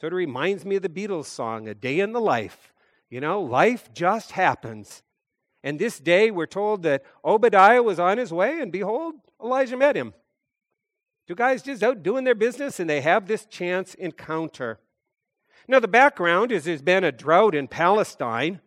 Sort 0.00 0.12
of 0.12 0.16
reminds 0.16 0.64
me 0.64 0.76
of 0.76 0.82
the 0.82 0.88
Beatles 0.88 1.26
song, 1.26 1.68
A 1.68 1.74
Day 1.74 2.00
in 2.00 2.12
the 2.12 2.20
Life. 2.20 2.73
You 3.10 3.20
know, 3.20 3.40
life 3.42 3.92
just 3.92 4.32
happens. 4.32 5.02
And 5.62 5.78
this 5.78 5.98
day, 5.98 6.30
we're 6.30 6.46
told 6.46 6.82
that 6.82 7.04
Obadiah 7.24 7.82
was 7.82 7.98
on 7.98 8.18
his 8.18 8.32
way, 8.32 8.60
and 8.60 8.70
behold, 8.70 9.14
Elijah 9.42 9.76
met 9.76 9.96
him. 9.96 10.12
Two 11.26 11.34
guys 11.34 11.62
just 11.62 11.82
out 11.82 12.02
doing 12.02 12.24
their 12.24 12.34
business, 12.34 12.78
and 12.78 12.88
they 12.88 13.00
have 13.00 13.26
this 13.26 13.46
chance 13.46 13.94
encounter. 13.94 14.78
Now, 15.66 15.80
the 15.80 15.88
background 15.88 16.52
is 16.52 16.64
there's 16.64 16.82
been 16.82 17.04
a 17.04 17.12
drought 17.12 17.54
in 17.54 17.68
Palestine. 17.68 18.60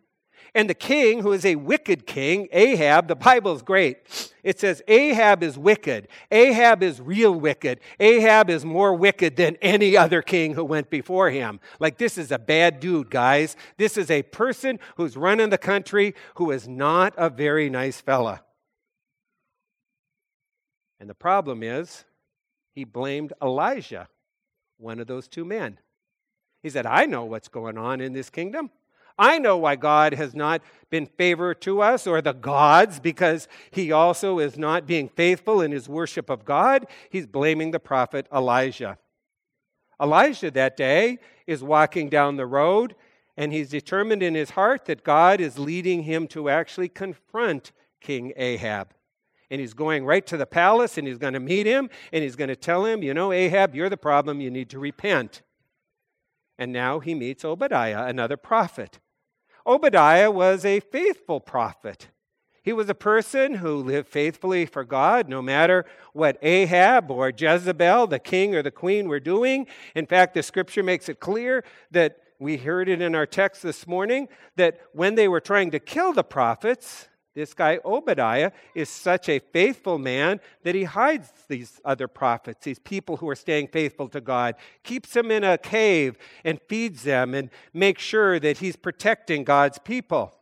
And 0.54 0.68
the 0.68 0.74
king, 0.74 1.20
who 1.20 1.32
is 1.32 1.44
a 1.44 1.56
wicked 1.56 2.06
king, 2.06 2.48
Ahab, 2.52 3.08
the 3.08 3.14
Bible's 3.14 3.62
great. 3.62 4.32
It 4.42 4.58
says 4.58 4.82
Ahab 4.88 5.42
is 5.42 5.58
wicked. 5.58 6.08
Ahab 6.30 6.82
is 6.82 7.00
real 7.00 7.34
wicked. 7.34 7.80
Ahab 8.00 8.48
is 8.48 8.64
more 8.64 8.94
wicked 8.94 9.36
than 9.36 9.56
any 9.60 9.96
other 9.96 10.22
king 10.22 10.54
who 10.54 10.64
went 10.64 10.90
before 10.90 11.30
him. 11.30 11.60
Like, 11.78 11.98
this 11.98 12.16
is 12.16 12.32
a 12.32 12.38
bad 12.38 12.80
dude, 12.80 13.10
guys. 13.10 13.56
This 13.76 13.96
is 13.96 14.10
a 14.10 14.22
person 14.22 14.78
who's 14.96 15.16
running 15.16 15.50
the 15.50 15.58
country 15.58 16.14
who 16.36 16.50
is 16.50 16.66
not 16.66 17.14
a 17.16 17.28
very 17.28 17.68
nice 17.68 18.00
fella. 18.00 18.42
And 20.98 21.08
the 21.08 21.14
problem 21.14 21.62
is, 21.62 22.04
he 22.74 22.84
blamed 22.84 23.32
Elijah, 23.42 24.08
one 24.78 24.98
of 24.98 25.06
those 25.06 25.28
two 25.28 25.44
men. 25.44 25.78
He 26.62 26.70
said, 26.70 26.86
I 26.86 27.06
know 27.06 27.24
what's 27.24 27.48
going 27.48 27.78
on 27.78 28.00
in 28.00 28.12
this 28.12 28.30
kingdom. 28.30 28.70
I 29.18 29.38
know 29.38 29.56
why 29.56 29.76
God 29.76 30.14
has 30.14 30.34
not 30.34 30.62
been 30.90 31.06
favor 31.06 31.52
to 31.54 31.82
us 31.82 32.06
or 32.06 32.22
the 32.22 32.32
gods 32.32 33.00
because 33.00 33.48
he 33.70 33.90
also 33.90 34.38
is 34.38 34.56
not 34.56 34.86
being 34.86 35.08
faithful 35.08 35.60
in 35.60 35.72
his 35.72 35.88
worship 35.88 36.30
of 36.30 36.44
God. 36.44 36.86
He's 37.10 37.26
blaming 37.26 37.72
the 37.72 37.80
prophet 37.80 38.26
Elijah. 38.32 38.98
Elijah 40.00 40.50
that 40.52 40.76
day 40.76 41.18
is 41.46 41.62
walking 41.62 42.08
down 42.08 42.36
the 42.36 42.46
road 42.46 42.94
and 43.36 43.52
he's 43.52 43.70
determined 43.70 44.22
in 44.22 44.34
his 44.34 44.50
heart 44.50 44.84
that 44.86 45.04
God 45.04 45.40
is 45.40 45.58
leading 45.58 46.04
him 46.04 46.26
to 46.28 46.48
actually 46.48 46.88
confront 46.88 47.72
King 48.00 48.32
Ahab. 48.36 48.94
And 49.50 49.60
he's 49.60 49.74
going 49.74 50.04
right 50.04 50.26
to 50.26 50.36
the 50.36 50.46
palace 50.46 50.98
and 50.98 51.08
he's 51.08 51.18
going 51.18 51.32
to 51.32 51.40
meet 51.40 51.66
him 51.66 51.88
and 52.12 52.22
he's 52.22 52.36
going 52.36 52.48
to 52.48 52.56
tell 52.56 52.84
him, 52.84 53.02
You 53.02 53.14
know, 53.14 53.32
Ahab, 53.32 53.74
you're 53.74 53.88
the 53.88 53.96
problem. 53.96 54.40
You 54.40 54.50
need 54.50 54.70
to 54.70 54.78
repent. 54.78 55.42
And 56.58 56.72
now 56.72 56.98
he 56.98 57.14
meets 57.14 57.44
Obadiah, 57.44 58.06
another 58.06 58.36
prophet. 58.36 58.98
Obadiah 59.68 60.30
was 60.30 60.64
a 60.64 60.80
faithful 60.80 61.40
prophet. 61.40 62.08
He 62.62 62.72
was 62.72 62.88
a 62.88 62.94
person 62.94 63.56
who 63.56 63.76
lived 63.76 64.08
faithfully 64.08 64.64
for 64.64 64.82
God 64.82 65.28
no 65.28 65.42
matter 65.42 65.84
what 66.14 66.38
Ahab 66.40 67.10
or 67.10 67.30
Jezebel, 67.30 68.06
the 68.06 68.18
king 68.18 68.54
or 68.54 68.62
the 68.62 68.70
queen, 68.70 69.08
were 69.08 69.20
doing. 69.20 69.66
In 69.94 70.06
fact, 70.06 70.32
the 70.32 70.42
scripture 70.42 70.82
makes 70.82 71.10
it 71.10 71.20
clear 71.20 71.64
that 71.90 72.16
we 72.38 72.56
heard 72.56 72.88
it 72.88 73.02
in 73.02 73.14
our 73.14 73.26
text 73.26 73.62
this 73.62 73.86
morning 73.86 74.28
that 74.56 74.80
when 74.92 75.16
they 75.16 75.28
were 75.28 75.40
trying 75.40 75.70
to 75.72 75.78
kill 75.78 76.14
the 76.14 76.24
prophets, 76.24 77.08
this 77.38 77.54
guy, 77.54 77.78
Obadiah, 77.84 78.50
is 78.74 78.88
such 78.88 79.28
a 79.28 79.38
faithful 79.38 79.96
man 79.96 80.40
that 80.64 80.74
he 80.74 80.84
hides 80.84 81.30
these 81.46 81.80
other 81.84 82.08
prophets, 82.08 82.64
these 82.64 82.80
people 82.80 83.18
who 83.18 83.28
are 83.28 83.36
staying 83.36 83.68
faithful 83.68 84.08
to 84.08 84.20
God, 84.20 84.56
keeps 84.82 85.12
them 85.12 85.30
in 85.30 85.44
a 85.44 85.56
cave 85.56 86.18
and 86.44 86.60
feeds 86.68 87.04
them 87.04 87.34
and 87.34 87.50
makes 87.72 88.02
sure 88.02 88.40
that 88.40 88.58
he's 88.58 88.74
protecting 88.74 89.44
God's 89.44 89.78
people. 89.78 90.34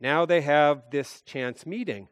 Now 0.00 0.24
they 0.24 0.40
have 0.40 0.84
this 0.90 1.20
chance 1.22 1.66
meeting. 1.66 2.08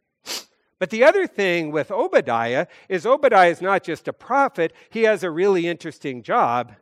But 0.78 0.90
the 0.90 1.04
other 1.04 1.26
thing 1.26 1.72
with 1.72 1.90
Obadiah 1.90 2.66
is 2.88 3.06
Obadiah 3.06 3.50
is 3.50 3.62
not 3.62 3.82
just 3.82 4.08
a 4.08 4.12
prophet, 4.12 4.74
he 4.90 5.04
has 5.04 5.22
a 5.22 5.30
really 5.30 5.66
interesting 5.66 6.22
job. 6.22 6.74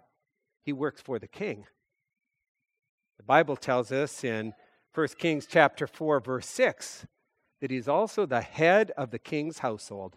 He 0.65 0.73
works 0.73 1.01
for 1.01 1.21
the 1.21 1.29
king. 1.29 1.67
The 3.19 3.23
Bible 3.23 3.55
tells 3.55 3.93
us 3.93 4.25
in 4.25 4.53
1 4.95 5.09
Kings 5.19 5.47
chapter 5.47 5.87
4 5.87 6.21
verse 6.21 6.47
6 6.47 7.07
that 7.61 7.71
he's 7.71 7.89
also 7.89 8.27
the 8.27 8.43
head 8.43 8.93
of 8.97 9.11
the 9.11 9.19
king's 9.19 9.59
household. 9.59 10.17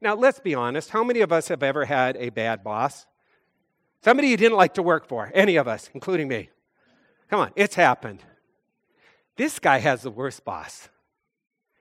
Now, 0.00 0.14
let's 0.14 0.40
be 0.40 0.54
honest, 0.54 0.90
how 0.90 1.04
many 1.04 1.20
of 1.20 1.32
us 1.32 1.48
have 1.48 1.62
ever 1.62 1.84
had 1.84 2.16
a 2.16 2.30
bad 2.30 2.64
boss? 2.64 3.06
Somebody 4.02 4.28
you 4.28 4.36
didn't 4.36 4.56
like 4.56 4.74
to 4.74 4.82
work 4.82 5.06
for, 5.06 5.30
any 5.34 5.56
of 5.56 5.68
us, 5.68 5.88
including 5.94 6.28
me. 6.28 6.50
Come 7.30 7.40
on, 7.40 7.52
it's 7.56 7.74
happened. 7.74 8.22
This 9.36 9.58
guy 9.58 9.78
has 9.78 10.02
the 10.02 10.10
worst 10.10 10.44
boss. 10.44 10.88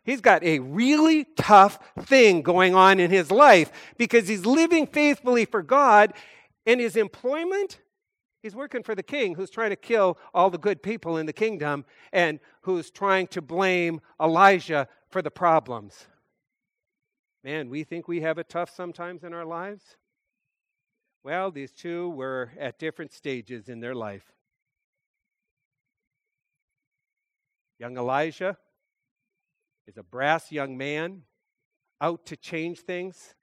He's 0.03 0.21
got 0.21 0.43
a 0.43 0.59
really 0.59 1.25
tough 1.37 1.79
thing 2.01 2.41
going 2.41 2.75
on 2.75 2.99
in 2.99 3.09
his 3.09 3.31
life 3.31 3.71
because 3.97 4.27
he's 4.27 4.45
living 4.45 4.87
faithfully 4.87 5.45
for 5.45 5.61
God, 5.61 6.13
and 6.65 6.79
his 6.79 6.95
employment 6.95 7.79
He's 8.43 8.55
working 8.55 8.83
for 8.83 8.93
the 8.93 9.01
king 9.01 9.35
who's 9.35 9.49
trying 9.49 9.69
to 9.69 9.77
kill 9.77 10.17
all 10.33 10.49
the 10.49 10.57
good 10.57 10.83
people 10.83 11.15
in 11.15 11.25
the 11.25 11.33
kingdom 11.33 11.85
and 12.11 12.41
who's 12.63 12.91
trying 12.91 13.27
to 13.27 13.41
blame 13.41 14.01
Elijah 14.21 14.89
for 15.09 15.21
the 15.21 15.31
problems. 15.31 16.07
Man, 17.41 17.69
we 17.69 17.85
think 17.85 18.09
we 18.09 18.19
have 18.19 18.37
it 18.37 18.49
tough 18.49 18.69
sometimes 18.69 19.23
in 19.23 19.33
our 19.33 19.45
lives. 19.45 19.95
Well, 21.23 21.51
these 21.51 21.71
two 21.71 22.09
were 22.09 22.51
at 22.59 22.79
different 22.79 23.13
stages 23.13 23.69
in 23.69 23.79
their 23.79 23.95
life. 23.95 24.33
Young 27.79 27.97
Elijah 27.97 28.57
is 29.87 29.95
a 29.97 30.03
brass 30.03 30.51
young 30.51 30.77
man 30.77 31.21
out 32.01 32.25
to 32.25 32.35
change 32.35 32.79
things, 32.79 33.35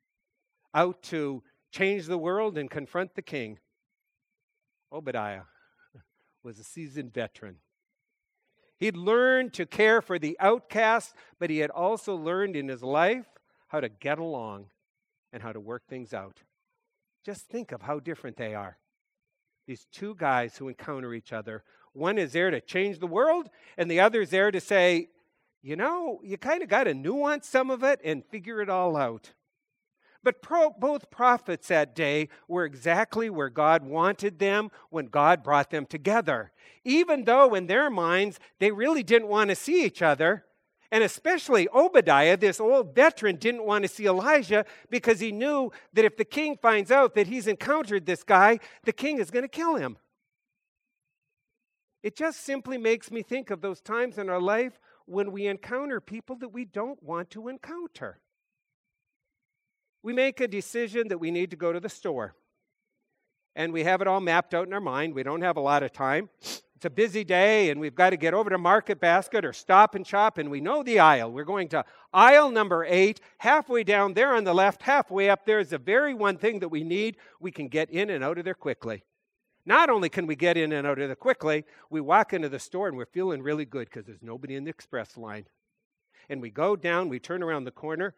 out 0.75 1.03
to 1.05 1.43
change 1.73 2.05
the 2.05 2.19
world 2.19 2.59
and 2.59 2.71
confront 2.71 3.15
the 3.15 3.23
king. 3.23 3.59
Obadiah 4.93 5.43
was 6.43 6.59
a 6.59 6.65
seasoned 6.65 7.13
veteran. 7.13 7.57
He'd 8.79 8.97
learned 8.97 9.53
to 9.55 9.67
care 9.67 10.01
for 10.01 10.19
the 10.19 10.37
outcast, 10.41 11.15
but 11.39 11.51
he 11.51 11.59
had 11.59 11.71
also 11.71 12.15
learned 12.15 12.57
in 12.57 12.69
his 12.69 12.83
life 12.83 13.27
how 13.69 13.81
to 13.81 13.91
get 13.91 14.19
along 14.19 14.67
and 15.33 15.43
how 15.43 15.53
to 15.53 15.61
work 15.61 15.83
things 15.87 16.15
out. 16.15 16.39
Just 17.25 17.47
think 17.47 17.73
of 17.73 17.83
how 17.83 18.01
different 18.01 18.37
they 18.37 18.55
are. 18.55 18.79
These 19.67 19.87
two 19.93 20.15
guys 20.15 20.57
who 20.57 20.69
encounter 20.69 21.13
each 21.13 21.33
other. 21.33 21.63
One 21.93 22.19
is 22.19 22.33
there 22.33 22.51
to 22.51 22.61
change 22.61 22.99
the 22.99 23.07
world, 23.07 23.51
and 23.77 23.91
the 23.91 24.01
other 24.01 24.23
is 24.23 24.31
there 24.31 24.51
to 24.51 24.61
say, 24.61 25.11
you 25.63 25.77
know, 25.77 26.21
you 26.25 26.39
kind 26.39 26.63
of 26.63 26.69
got 26.69 26.85
to 26.85 26.95
nuance 26.95 27.47
some 27.47 27.71
of 27.71 27.85
it 27.85 28.01
and 28.03 28.25
figure 28.25 28.63
it 28.63 28.71
all 28.71 28.97
out. 28.97 29.35
But 30.23 30.43
pro- 30.43 30.71
both 30.71 31.11
prophets 31.11 31.69
that 31.69 31.95
day 31.95 32.29
were 32.47 32.65
exactly 32.65 33.31
where 33.31 33.49
God 33.49 33.85
wanted 33.85 34.39
them 34.39 34.71
when 34.91 35.07
God 35.07 35.43
brought 35.43 35.71
them 35.71 35.87
together. 35.87 36.53
Even 36.85 37.25
though 37.25 37.55
in 37.55 37.67
their 37.67 37.89
minds 37.89 38.39
they 38.59 38.71
really 38.71 39.03
didn't 39.03 39.29
want 39.29 39.51
to 39.51 39.57
see 39.57 39.85
each 39.85 40.03
other, 40.03 40.45
and 40.93 41.05
especially 41.05 41.69
Obadiah, 41.73 42.37
this 42.37 42.61
old 42.61 42.95
veteran, 42.95 43.37
didn't 43.37 43.65
want 43.65 43.83
to 43.83 43.89
see 43.89 44.07
Elijah 44.07 44.65
because 44.91 45.21
he 45.21 45.31
knew 45.31 45.71
that 45.93 46.05
if 46.05 46.17
the 46.17 46.25
king 46.25 46.59
finds 46.61 46.91
out 46.91 47.15
that 47.15 47.29
he's 47.29 47.47
encountered 47.47 48.07
this 48.07 48.25
guy, 48.25 48.59
the 48.85 48.93
king 48.93 49.19
is 49.19 49.31
going 49.31 49.45
to 49.45 49.49
kill 49.49 49.77
him. 49.77 49.97
It 52.03 52.17
just 52.17 52.41
simply 52.41 52.77
makes 52.77 53.11
me 53.11 53.23
think 53.23 53.51
of 53.51 53.61
those 53.61 53.81
times 53.81 54.19
in 54.19 54.29
our 54.29 54.41
life 54.41 54.81
when 55.07 55.33
we 55.33 55.47
encounter 55.47 56.01
people 56.01 56.37
that 56.37 56.49
we 56.49 56.65
don't 56.65 57.03
want 57.03 57.31
to 57.31 57.49
encounter 57.49 58.21
we 60.03 60.13
make 60.13 60.41
a 60.41 60.49
decision 60.49 61.09
that 61.09 61.19
we 61.19 61.31
need 61.31 61.51
to 61.51 61.57
go 61.57 61.73
to 61.73 61.81
the 61.81 61.89
store. 61.89 62.35
And 63.57 63.73
we 63.73 63.85
have 63.85 64.01
it 64.01 64.07
all 64.07 64.21
mapped 64.21 64.55
out 64.55 64.67
in 64.67 64.73
our 64.73 64.81
mind. 64.81 65.15
We 65.15 65.23
don't 65.23 65.43
have 65.43 65.57
a 65.57 65.61
lot 65.61 65.83
of 65.83 65.93
time. 65.93 66.31
It's 66.41 66.87
a 66.87 66.91
busy 66.91 67.25
day, 67.25 67.69
and 67.69 67.79
we've 67.79 67.95
got 67.95 68.11
to 68.11 68.17
get 68.17 68.33
over 68.33 68.49
to 68.49 68.57
Market 68.57 69.01
Basket 69.01 69.45
or 69.45 69.53
Stop 69.53 69.95
and 69.95 70.07
Shop, 70.07 70.39
and 70.39 70.51
we 70.51 70.63
know 70.63 70.83
the 70.83 70.99
aisle. 70.99 71.31
We're 71.31 71.45
going 71.45 71.69
to 71.69 71.85
aisle 72.15 72.51
number 72.51 72.87
eight, 72.89 73.21
halfway 73.37 73.85
down 73.85 74.15
there 74.15 74.35
on 74.35 74.45
the 74.45 74.55
left, 74.55 74.81
halfway 74.81 75.29
up 75.29 75.45
there 75.45 75.59
is 75.59 75.69
the 75.69 75.79
very 75.79 76.15
one 76.15 76.39
thing 76.39 76.61
that 76.61 76.71
we 76.71 76.83
need. 76.83 77.19
We 77.39 77.51
can 77.51 77.69
get 77.69 77.91
in 77.91 78.09
and 78.09 78.25
out 78.25 78.39
of 78.39 78.47
there 78.47 78.55
quickly. 78.55 79.03
Not 79.67 79.91
only 79.91 80.09
can 80.09 80.27
we 80.27 80.37
get 80.37 80.57
in 80.57 80.73
and 80.73 80.87
out 80.87 80.99
of 80.99 81.09
there 81.09 81.17
quickly, 81.17 81.67
we 81.91 82.01
walk 82.01 82.33
into 82.33 82.49
the 82.49 82.59
store 82.59 82.89
and 82.89 82.97
we're 82.97 83.05
feeling 83.05 83.43
really 83.43 83.67
good 83.67 83.91
because 83.91 84.07
there's 84.07 84.23
nobody 84.23 84.55
in 84.57 84.65
the 84.65 84.71
express 84.71 85.19
line. 85.19 85.45
And 86.31 86.41
we 86.41 86.49
go 86.49 86.77
down, 86.77 87.11
we 87.11 87.19
turn 87.19 87.43
around 87.43 87.65
the 87.65 87.73
corner, 87.73 88.15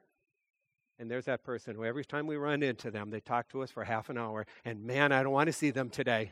and 1.02 1.10
there's 1.10 1.24
that 1.24 1.42
person 1.42 1.74
who 1.74 1.84
every 1.84 2.04
time 2.04 2.28
we 2.28 2.36
run 2.36 2.62
into 2.62 2.88
them, 2.88 3.10
they 3.10 3.18
talk 3.18 3.48
to 3.48 3.60
us 3.60 3.72
for 3.72 3.82
half 3.82 4.08
an 4.08 4.16
hour, 4.16 4.46
and 4.64 4.84
man, 4.84 5.10
I 5.10 5.24
don't 5.24 5.32
want 5.32 5.48
to 5.48 5.52
see 5.52 5.72
them 5.72 5.90
today. 5.90 6.30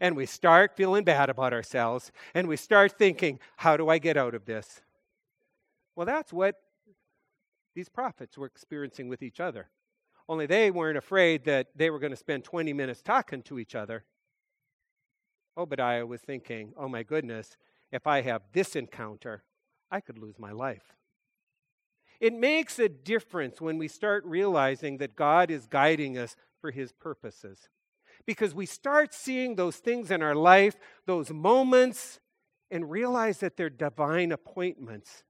And 0.00 0.16
we 0.16 0.24
start 0.24 0.74
feeling 0.74 1.04
bad 1.04 1.28
about 1.28 1.52
ourselves, 1.52 2.12
and 2.32 2.48
we 2.48 2.56
start 2.56 2.92
thinking, 2.92 3.38
how 3.56 3.76
do 3.76 3.90
I 3.90 3.98
get 3.98 4.16
out 4.16 4.34
of 4.34 4.46
this? 4.46 4.80
Well, 5.94 6.06
that's 6.06 6.32
what 6.32 6.62
these 7.74 7.90
prophets 7.90 8.38
were 8.38 8.46
experiencing 8.46 9.08
with 9.08 9.22
each 9.22 9.38
other. 9.38 9.68
Only 10.30 10.46
they 10.46 10.70
weren't 10.70 10.96
afraid 10.96 11.44
that 11.44 11.66
they 11.76 11.90
were 11.90 11.98
going 11.98 12.12
to 12.12 12.16
spend 12.16 12.44
20 12.44 12.72
minutes 12.72 13.02
talking 13.02 13.42
to 13.42 13.58
each 13.58 13.74
other. 13.74 14.04
Obadiah 15.58 16.06
was 16.06 16.22
thinking, 16.22 16.72
oh 16.78 16.88
my 16.88 17.02
goodness, 17.02 17.58
if 17.92 18.06
I 18.06 18.22
have 18.22 18.40
this 18.54 18.76
encounter, 18.76 19.42
I 19.90 20.00
could 20.00 20.16
lose 20.16 20.38
my 20.38 20.52
life. 20.52 20.96
It 22.22 22.32
makes 22.32 22.78
a 22.78 22.88
difference 22.88 23.60
when 23.60 23.78
we 23.78 23.88
start 23.88 24.24
realizing 24.24 24.98
that 24.98 25.16
God 25.16 25.50
is 25.50 25.66
guiding 25.66 26.16
us 26.16 26.36
for 26.60 26.70
his 26.70 26.92
purposes. 26.92 27.68
because 28.24 28.54
we 28.54 28.66
start 28.66 29.12
seeing 29.12 29.56
those 29.56 29.76
things 29.76 30.10
in 30.12 30.22
our 30.22 30.36
life, 30.36 30.76
those 31.06 31.32
moments, 31.32 32.20
and 32.70 32.88
realize 32.88 33.38
that 33.38 33.56
they're 33.56 33.68
divine 33.68 34.30
appointments. 34.30 35.24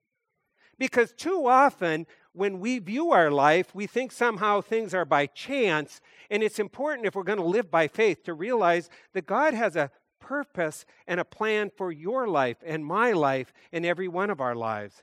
Because 0.78 1.12
too 1.12 1.46
often, 1.46 2.06
when 2.32 2.60
we 2.60 2.78
view 2.78 3.12
our 3.12 3.30
life, 3.30 3.74
we 3.74 3.86
think 3.86 4.12
somehow 4.12 4.60
things 4.60 4.92
are 4.92 5.06
by 5.06 5.24
chance. 5.26 6.02
And 6.30 6.42
it's 6.42 6.58
important 6.58 7.06
if 7.06 7.14
we're 7.14 7.22
going 7.22 7.38
to 7.38 7.44
live 7.44 7.70
by 7.70 7.88
faith 7.88 8.24
to 8.24 8.34
realize 8.34 8.90
that 9.14 9.26
God 9.26 9.54
has 9.54 9.76
a 9.76 9.90
purpose 10.20 10.84
and 11.06 11.18
a 11.18 11.24
plan 11.24 11.70
for 11.74 11.90
your 11.90 12.28
life 12.28 12.58
and 12.64 12.84
my 12.84 13.12
life 13.12 13.52
and 13.72 13.86
every 13.86 14.08
one 14.08 14.28
of 14.28 14.40
our 14.40 14.54
lives. 14.54 15.02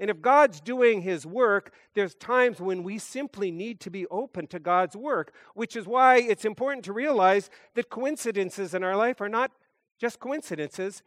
And 0.00 0.10
if 0.10 0.20
God's 0.20 0.60
doing 0.60 1.02
his 1.02 1.26
work, 1.26 1.72
there's 1.94 2.14
times 2.14 2.60
when 2.60 2.84
we 2.84 2.98
simply 2.98 3.50
need 3.50 3.80
to 3.80 3.90
be 3.90 4.06
open 4.06 4.46
to 4.48 4.60
God's 4.60 4.96
work, 4.96 5.34
which 5.54 5.74
is 5.74 5.86
why 5.86 6.18
it's 6.18 6.44
important 6.44 6.84
to 6.84 6.92
realize 6.92 7.50
that 7.74 7.90
coincidences 7.90 8.74
in 8.74 8.84
our 8.84 8.96
life 8.96 9.20
are 9.20 9.28
not 9.28 9.50
just 9.98 10.20
coincidences, 10.20 11.02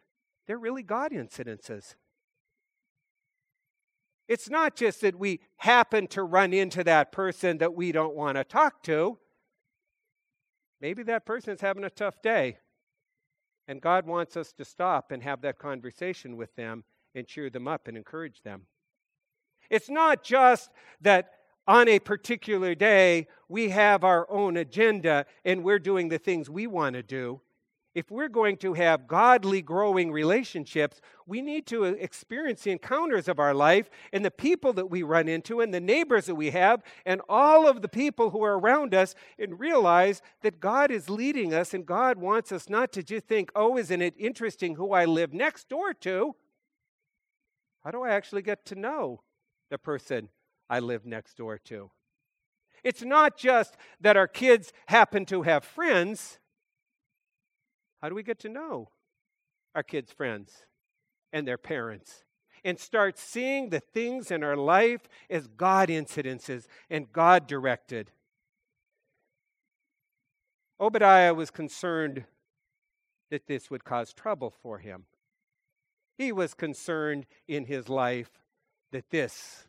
they're 0.46 0.58
really 0.58 0.84
God 0.84 1.14
incidences. 1.14 1.96
It's 4.28 4.50
not 4.50 4.76
just 4.76 5.02
that 5.02 5.18
we 5.18 5.40
happen 5.58 6.08
to 6.08 6.24
run 6.24 6.54
into 6.54 6.84
that 6.84 7.12
person 7.12 7.58
that 7.60 7.74
we 7.74 7.92
don't 7.92 8.16
want 8.16 8.38
to 8.38 8.44
talk 8.44 8.84
to. 8.84 9.18
Maybe 10.82 11.04
that 11.04 11.26
person's 11.26 11.62
having 11.62 11.84
a 11.84 11.90
tough 11.90 12.22
day. 12.22 12.58
And 13.68 13.82
God 13.82 14.06
wants 14.06 14.36
us 14.36 14.52
to 14.54 14.66
stop 14.66 15.12
and 15.12 15.24
have 15.24 15.42
that 15.42 15.60
conversation 15.60 16.36
with 16.36 16.56
them 16.56 16.84
and 17.14 17.28
cheer 17.28 17.50
them 17.50 17.68
up 17.68 17.88
and 17.88 17.96
encourage 17.96 18.42
them. 18.42 18.68
It's 19.72 19.90
not 19.90 20.22
just 20.22 20.70
that 21.00 21.32
on 21.66 21.88
a 21.88 22.00
particular 22.00 22.76
day 22.76 23.28
we 23.48 23.70
have 23.70 24.04
our 24.04 24.30
own 24.30 24.58
agenda 24.58 25.26
and 25.46 25.64
we're 25.64 25.80
doing 25.80 26.10
the 26.10 26.20
things 26.20 26.50
we 26.50 26.68
want 26.68 26.96
to 26.96 27.02
do. 27.02 27.40
If 27.96 28.12
we're 28.12 28.30
going 28.30 28.58
to 28.58 28.74
have 28.74 29.08
godly 29.08 29.62
growing 29.62 30.12
relationships, 30.12 31.00
we 31.26 31.42
need 31.42 31.68
to 31.68 31.86
experience 31.86 32.64
the 32.64 32.72
encounters 32.72 33.30
of 33.30 33.40
our 33.40 33.54
life 33.54 33.90
and 34.12 34.26
the 34.26 34.32
people 34.32 34.74
that 34.74 34.90
we 34.90 35.04
run 35.04 35.30
into 35.30 35.62
and 35.62 35.74
the 35.74 35.80
neighbors 35.80 36.26
that 36.26 36.36
we 36.36 36.52
have 36.52 36.84
and 37.06 37.22
all 37.30 37.68
of 37.68 37.82
the 37.82 37.90
people 37.90 38.30
who 38.32 38.44
are 38.44 38.60
around 38.60 38.94
us 38.94 39.16
and 39.40 39.60
realize 39.60 40.22
that 40.42 40.60
God 40.60 40.92
is 40.92 41.10
leading 41.10 41.54
us 41.54 41.74
and 41.74 41.86
God 41.86 42.18
wants 42.18 42.52
us 42.52 42.70
not 42.70 42.92
to 42.94 43.04
just 43.04 43.26
think, 43.26 43.52
oh, 43.56 43.78
isn't 43.78 44.02
it 44.02 44.16
interesting 44.18 44.76
who 44.76 44.92
I 44.92 45.06
live 45.06 45.34
next 45.34 45.70
door 45.70 45.94
to? 45.96 46.36
How 47.86 47.92
do 47.92 48.04
I 48.04 48.10
actually 48.10 48.42
get 48.42 48.66
to 48.66 48.76
know 48.76 49.22
the 49.72 49.80
person 49.80 50.30
I 50.70 50.80
live 50.80 51.06
next 51.06 51.38
door 51.38 51.58
to. 51.66 51.90
It's 52.84 53.02
not 53.02 53.38
just 53.38 53.76
that 54.00 54.18
our 54.18 54.28
kids 54.28 54.72
happen 54.88 55.26
to 55.28 55.42
have 55.44 55.64
friends. 55.64 56.38
How 58.02 58.10
do 58.10 58.16
we 58.16 58.24
get 58.24 58.40
to 58.40 58.50
know 58.50 58.90
our 59.74 59.84
kids' 59.84 60.12
friends 60.12 60.66
and 61.34 61.48
their 61.48 61.58
parents? 61.58 62.26
And 62.64 62.78
start 62.78 63.18
seeing 63.18 63.70
the 63.70 63.80
things 63.80 64.30
in 64.30 64.44
our 64.44 64.58
life 64.58 65.02
as 65.30 65.48
God 65.48 65.90
incidences 65.90 66.66
and 66.92 67.12
God 67.12 67.48
directed. 67.48 68.12
Obadiah 70.80 71.34
was 71.34 71.50
concerned 71.50 72.26
that 73.32 73.48
this 73.48 73.72
would 73.72 73.84
cause 73.84 74.14
trouble 74.14 74.54
for 74.62 74.80
him. 74.80 75.06
He 76.18 76.32
was 76.32 76.54
concerned 76.54 77.26
in 77.48 77.66
his 77.66 77.90
life 77.90 78.41
that 78.92 79.10
this 79.10 79.66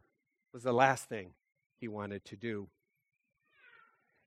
was 0.53 0.63
the 0.63 0.73
last 0.73 1.09
thing 1.09 1.33
he 1.79 1.89
wanted 1.89 2.25
to 2.27 2.37
do. 2.37 2.69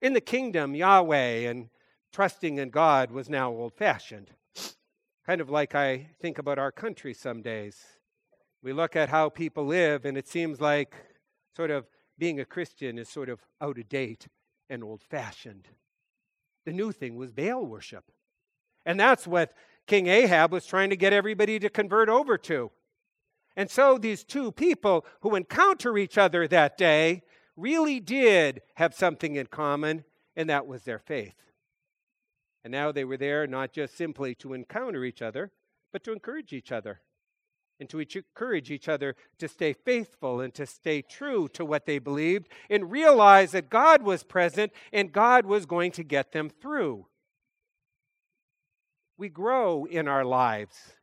In 0.02 0.14
the 0.14 0.22
kingdom, 0.22 0.76
Yahweh 0.76 1.50
and 1.50 1.70
trusting 2.12 2.58
in 2.58 2.70
God 2.70 3.12
was 3.12 3.30
now 3.30 3.52
old 3.52 3.74
fashioned. 3.74 4.32
Kind 5.26 5.42
of 5.42 5.50
like 5.50 5.74
I 5.76 6.08
think 6.22 6.38
about 6.38 6.60
our 6.60 6.72
country 6.72 7.14
some 7.14 7.42
days. 7.42 7.78
We 8.62 8.74
look 8.74 8.96
at 8.96 9.10
how 9.10 9.30
people 9.30 9.66
live, 9.66 10.06
and 10.06 10.18
it 10.18 10.28
seems 10.28 10.62
like 10.62 10.96
sort 11.56 11.72
of 11.72 11.86
being 12.18 12.40
a 12.40 12.46
Christian 12.46 12.98
is 12.98 13.10
sort 13.10 13.30
of 13.30 13.42
out 13.62 13.78
of 13.78 13.90
date 13.90 14.28
and 14.70 14.84
old 14.84 15.02
fashioned. 15.02 15.68
The 16.66 16.72
new 16.72 16.92
thing 16.92 17.16
was 17.16 17.32
Baal 17.32 17.66
worship. 17.66 18.06
And 18.86 19.00
that's 19.00 19.28
what 19.28 19.54
King 19.88 20.08
Ahab 20.08 20.52
was 20.52 20.66
trying 20.66 20.90
to 20.90 20.96
get 20.96 21.14
everybody 21.14 21.60
to 21.60 21.70
convert 21.70 22.10
over 22.10 22.38
to. 22.40 22.72
And 23.56 23.70
so 23.70 23.98
these 23.98 24.24
two 24.24 24.52
people 24.52 25.06
who 25.22 25.36
encounter 25.36 25.98
each 25.98 26.18
other 26.18 26.48
that 26.48 26.78
day 26.78 27.24
really 27.56 28.00
did 28.00 28.62
have 28.76 28.94
something 28.94 29.36
in 29.36 29.48
common, 29.48 30.04
and 30.36 30.50
that 30.50 30.68
was 30.68 30.84
their 30.84 31.00
faith. 31.00 31.36
And 32.64 32.72
now 32.72 32.92
they 32.92 33.06
were 33.06 33.18
there 33.18 33.48
not 33.48 33.72
just 33.72 33.96
simply 33.96 34.36
to 34.36 34.54
encounter 34.54 35.06
each 35.06 35.22
other, 35.22 35.52
but 35.94 36.04
to 36.04 36.12
encourage 36.12 36.52
each 36.52 36.72
other. 36.72 37.02
And 37.80 37.90
to 37.90 38.00
encourage 38.00 38.72
each 38.72 38.88
other 38.88 39.16
to 39.38 39.48
stay 39.50 39.74
faithful 39.74 40.40
and 40.40 40.54
to 40.54 40.66
stay 40.66 41.02
true 41.02 41.50
to 41.50 41.66
what 41.66 41.86
they 41.86 42.00
believed 42.00 42.48
and 42.70 42.90
realize 42.90 43.52
that 43.52 43.70
God 43.70 44.02
was 44.02 44.24
present 44.24 44.72
and 44.94 45.12
God 45.12 45.46
was 45.46 45.66
going 45.66 45.92
to 45.94 46.04
get 46.04 46.32
them 46.32 46.50
through. 46.50 47.08
We 49.18 49.28
grow 49.30 49.86
in 49.86 50.08
our 50.08 50.24
lives 50.26 50.95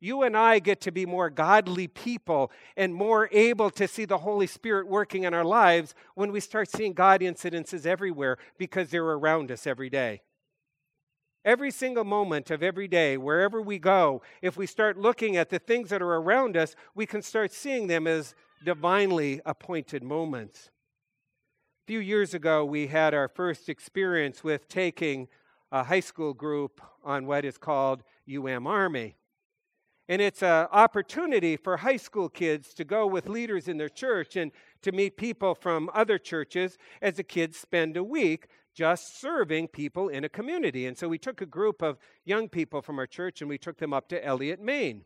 you 0.00 0.22
and 0.22 0.36
I 0.36 0.58
get 0.58 0.80
to 0.82 0.92
be 0.92 1.04
more 1.04 1.28
godly 1.28 1.86
people 1.86 2.50
and 2.76 2.94
more 2.94 3.28
able 3.32 3.70
to 3.70 3.86
see 3.86 4.06
the 4.06 4.18
Holy 4.18 4.46
Spirit 4.46 4.88
working 4.88 5.24
in 5.24 5.34
our 5.34 5.44
lives 5.44 5.94
when 6.14 6.32
we 6.32 6.40
start 6.40 6.70
seeing 6.70 6.94
God 6.94 7.20
incidences 7.20 7.84
everywhere 7.84 8.38
because 8.58 8.88
they're 8.88 9.04
around 9.04 9.52
us 9.52 9.66
every 9.66 9.90
day. 9.90 10.22
Every 11.44 11.70
single 11.70 12.04
moment 12.04 12.50
of 12.50 12.62
every 12.62 12.88
day, 12.88 13.16
wherever 13.16 13.62
we 13.62 13.78
go, 13.78 14.22
if 14.42 14.56
we 14.56 14.66
start 14.66 14.98
looking 14.98 15.36
at 15.36 15.48
the 15.48 15.58
things 15.58 15.90
that 15.90 16.02
are 16.02 16.16
around 16.16 16.56
us, 16.56 16.74
we 16.94 17.06
can 17.06 17.22
start 17.22 17.52
seeing 17.52 17.86
them 17.86 18.06
as 18.06 18.34
divinely 18.64 19.40
appointed 19.46 20.02
moments. 20.02 20.70
A 21.84 21.86
few 21.86 21.98
years 21.98 22.34
ago, 22.34 22.64
we 22.64 22.88
had 22.88 23.14
our 23.14 23.28
first 23.28 23.68
experience 23.68 24.44
with 24.44 24.68
taking 24.68 25.28
a 25.72 25.84
high 25.84 26.00
school 26.00 26.34
group 26.34 26.80
on 27.04 27.26
what 27.26 27.44
is 27.44 27.56
called 27.56 28.02
UM 28.28 28.66
Army. 28.66 29.16
And 30.10 30.20
it's 30.20 30.42
an 30.42 30.66
opportunity 30.72 31.56
for 31.56 31.76
high 31.76 31.96
school 31.96 32.28
kids 32.28 32.74
to 32.74 32.84
go 32.84 33.06
with 33.06 33.28
leaders 33.28 33.68
in 33.68 33.76
their 33.76 33.88
church 33.88 34.34
and 34.34 34.50
to 34.82 34.90
meet 34.90 35.16
people 35.16 35.54
from 35.54 35.88
other 35.94 36.18
churches 36.18 36.76
as 37.00 37.14
the 37.14 37.22
kids 37.22 37.56
spend 37.56 37.96
a 37.96 38.02
week 38.02 38.48
just 38.74 39.20
serving 39.20 39.68
people 39.68 40.08
in 40.08 40.24
a 40.24 40.28
community. 40.28 40.84
And 40.84 40.98
so 40.98 41.06
we 41.06 41.16
took 41.16 41.40
a 41.40 41.46
group 41.46 41.80
of 41.80 41.96
young 42.24 42.48
people 42.48 42.82
from 42.82 42.98
our 42.98 43.06
church 43.06 43.40
and 43.40 43.48
we 43.48 43.56
took 43.56 43.78
them 43.78 43.92
up 43.92 44.08
to 44.08 44.24
Eliot, 44.24 44.60
Maine. 44.60 45.04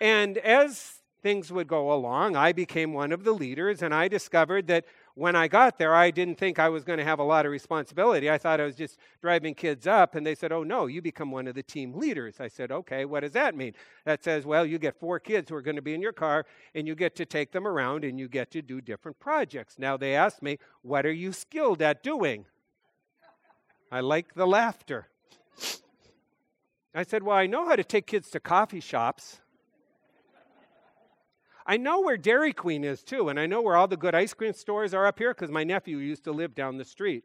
And 0.00 0.36
as 0.38 0.94
things 1.22 1.52
would 1.52 1.68
go 1.68 1.92
along, 1.92 2.34
I 2.34 2.52
became 2.52 2.92
one 2.92 3.12
of 3.12 3.22
the 3.22 3.32
leaders 3.32 3.82
and 3.82 3.94
I 3.94 4.08
discovered 4.08 4.66
that 4.66 4.84
when 5.18 5.34
I 5.34 5.48
got 5.48 5.78
there, 5.78 5.96
I 5.96 6.12
didn't 6.12 6.38
think 6.38 6.60
I 6.60 6.68
was 6.68 6.84
going 6.84 7.00
to 7.00 7.04
have 7.04 7.18
a 7.18 7.24
lot 7.24 7.44
of 7.44 7.50
responsibility. 7.50 8.30
I 8.30 8.38
thought 8.38 8.60
I 8.60 8.64
was 8.64 8.76
just 8.76 8.98
driving 9.20 9.52
kids 9.52 9.84
up, 9.84 10.14
and 10.14 10.24
they 10.24 10.36
said, 10.36 10.52
Oh, 10.52 10.62
no, 10.62 10.86
you 10.86 11.02
become 11.02 11.32
one 11.32 11.48
of 11.48 11.56
the 11.56 11.62
team 11.62 11.92
leaders. 11.94 12.36
I 12.38 12.46
said, 12.46 12.70
Okay, 12.70 13.04
what 13.04 13.20
does 13.20 13.32
that 13.32 13.56
mean? 13.56 13.74
That 14.04 14.22
says, 14.22 14.46
Well, 14.46 14.64
you 14.64 14.78
get 14.78 15.00
four 15.00 15.18
kids 15.18 15.50
who 15.50 15.56
are 15.56 15.62
going 15.62 15.74
to 15.74 15.82
be 15.82 15.92
in 15.92 16.00
your 16.00 16.12
car, 16.12 16.46
and 16.72 16.86
you 16.86 16.94
get 16.94 17.16
to 17.16 17.26
take 17.26 17.50
them 17.50 17.66
around 17.66 18.04
and 18.04 18.16
you 18.16 18.28
get 18.28 18.52
to 18.52 18.62
do 18.62 18.80
different 18.80 19.18
projects. 19.18 19.76
Now, 19.76 19.96
they 19.96 20.14
asked 20.14 20.40
me, 20.40 20.58
What 20.82 21.04
are 21.04 21.12
you 21.12 21.32
skilled 21.32 21.82
at 21.82 22.04
doing? 22.04 22.44
I 23.90 23.98
like 23.98 24.34
the 24.34 24.46
laughter. 24.46 25.08
I 26.94 27.02
said, 27.02 27.24
Well, 27.24 27.36
I 27.36 27.48
know 27.48 27.66
how 27.66 27.74
to 27.74 27.82
take 27.84 28.06
kids 28.06 28.30
to 28.30 28.40
coffee 28.40 28.80
shops. 28.80 29.40
I 31.68 31.76
know 31.76 32.00
where 32.00 32.16
Dairy 32.16 32.54
Queen 32.54 32.82
is 32.82 33.02
too, 33.02 33.28
and 33.28 33.38
I 33.38 33.44
know 33.44 33.60
where 33.60 33.76
all 33.76 33.86
the 33.86 33.98
good 33.98 34.14
ice 34.14 34.32
cream 34.32 34.54
stores 34.54 34.94
are 34.94 35.04
up 35.04 35.18
here 35.18 35.34
because 35.34 35.50
my 35.50 35.64
nephew 35.64 35.98
used 35.98 36.24
to 36.24 36.32
live 36.32 36.54
down 36.54 36.78
the 36.78 36.84
street. 36.84 37.24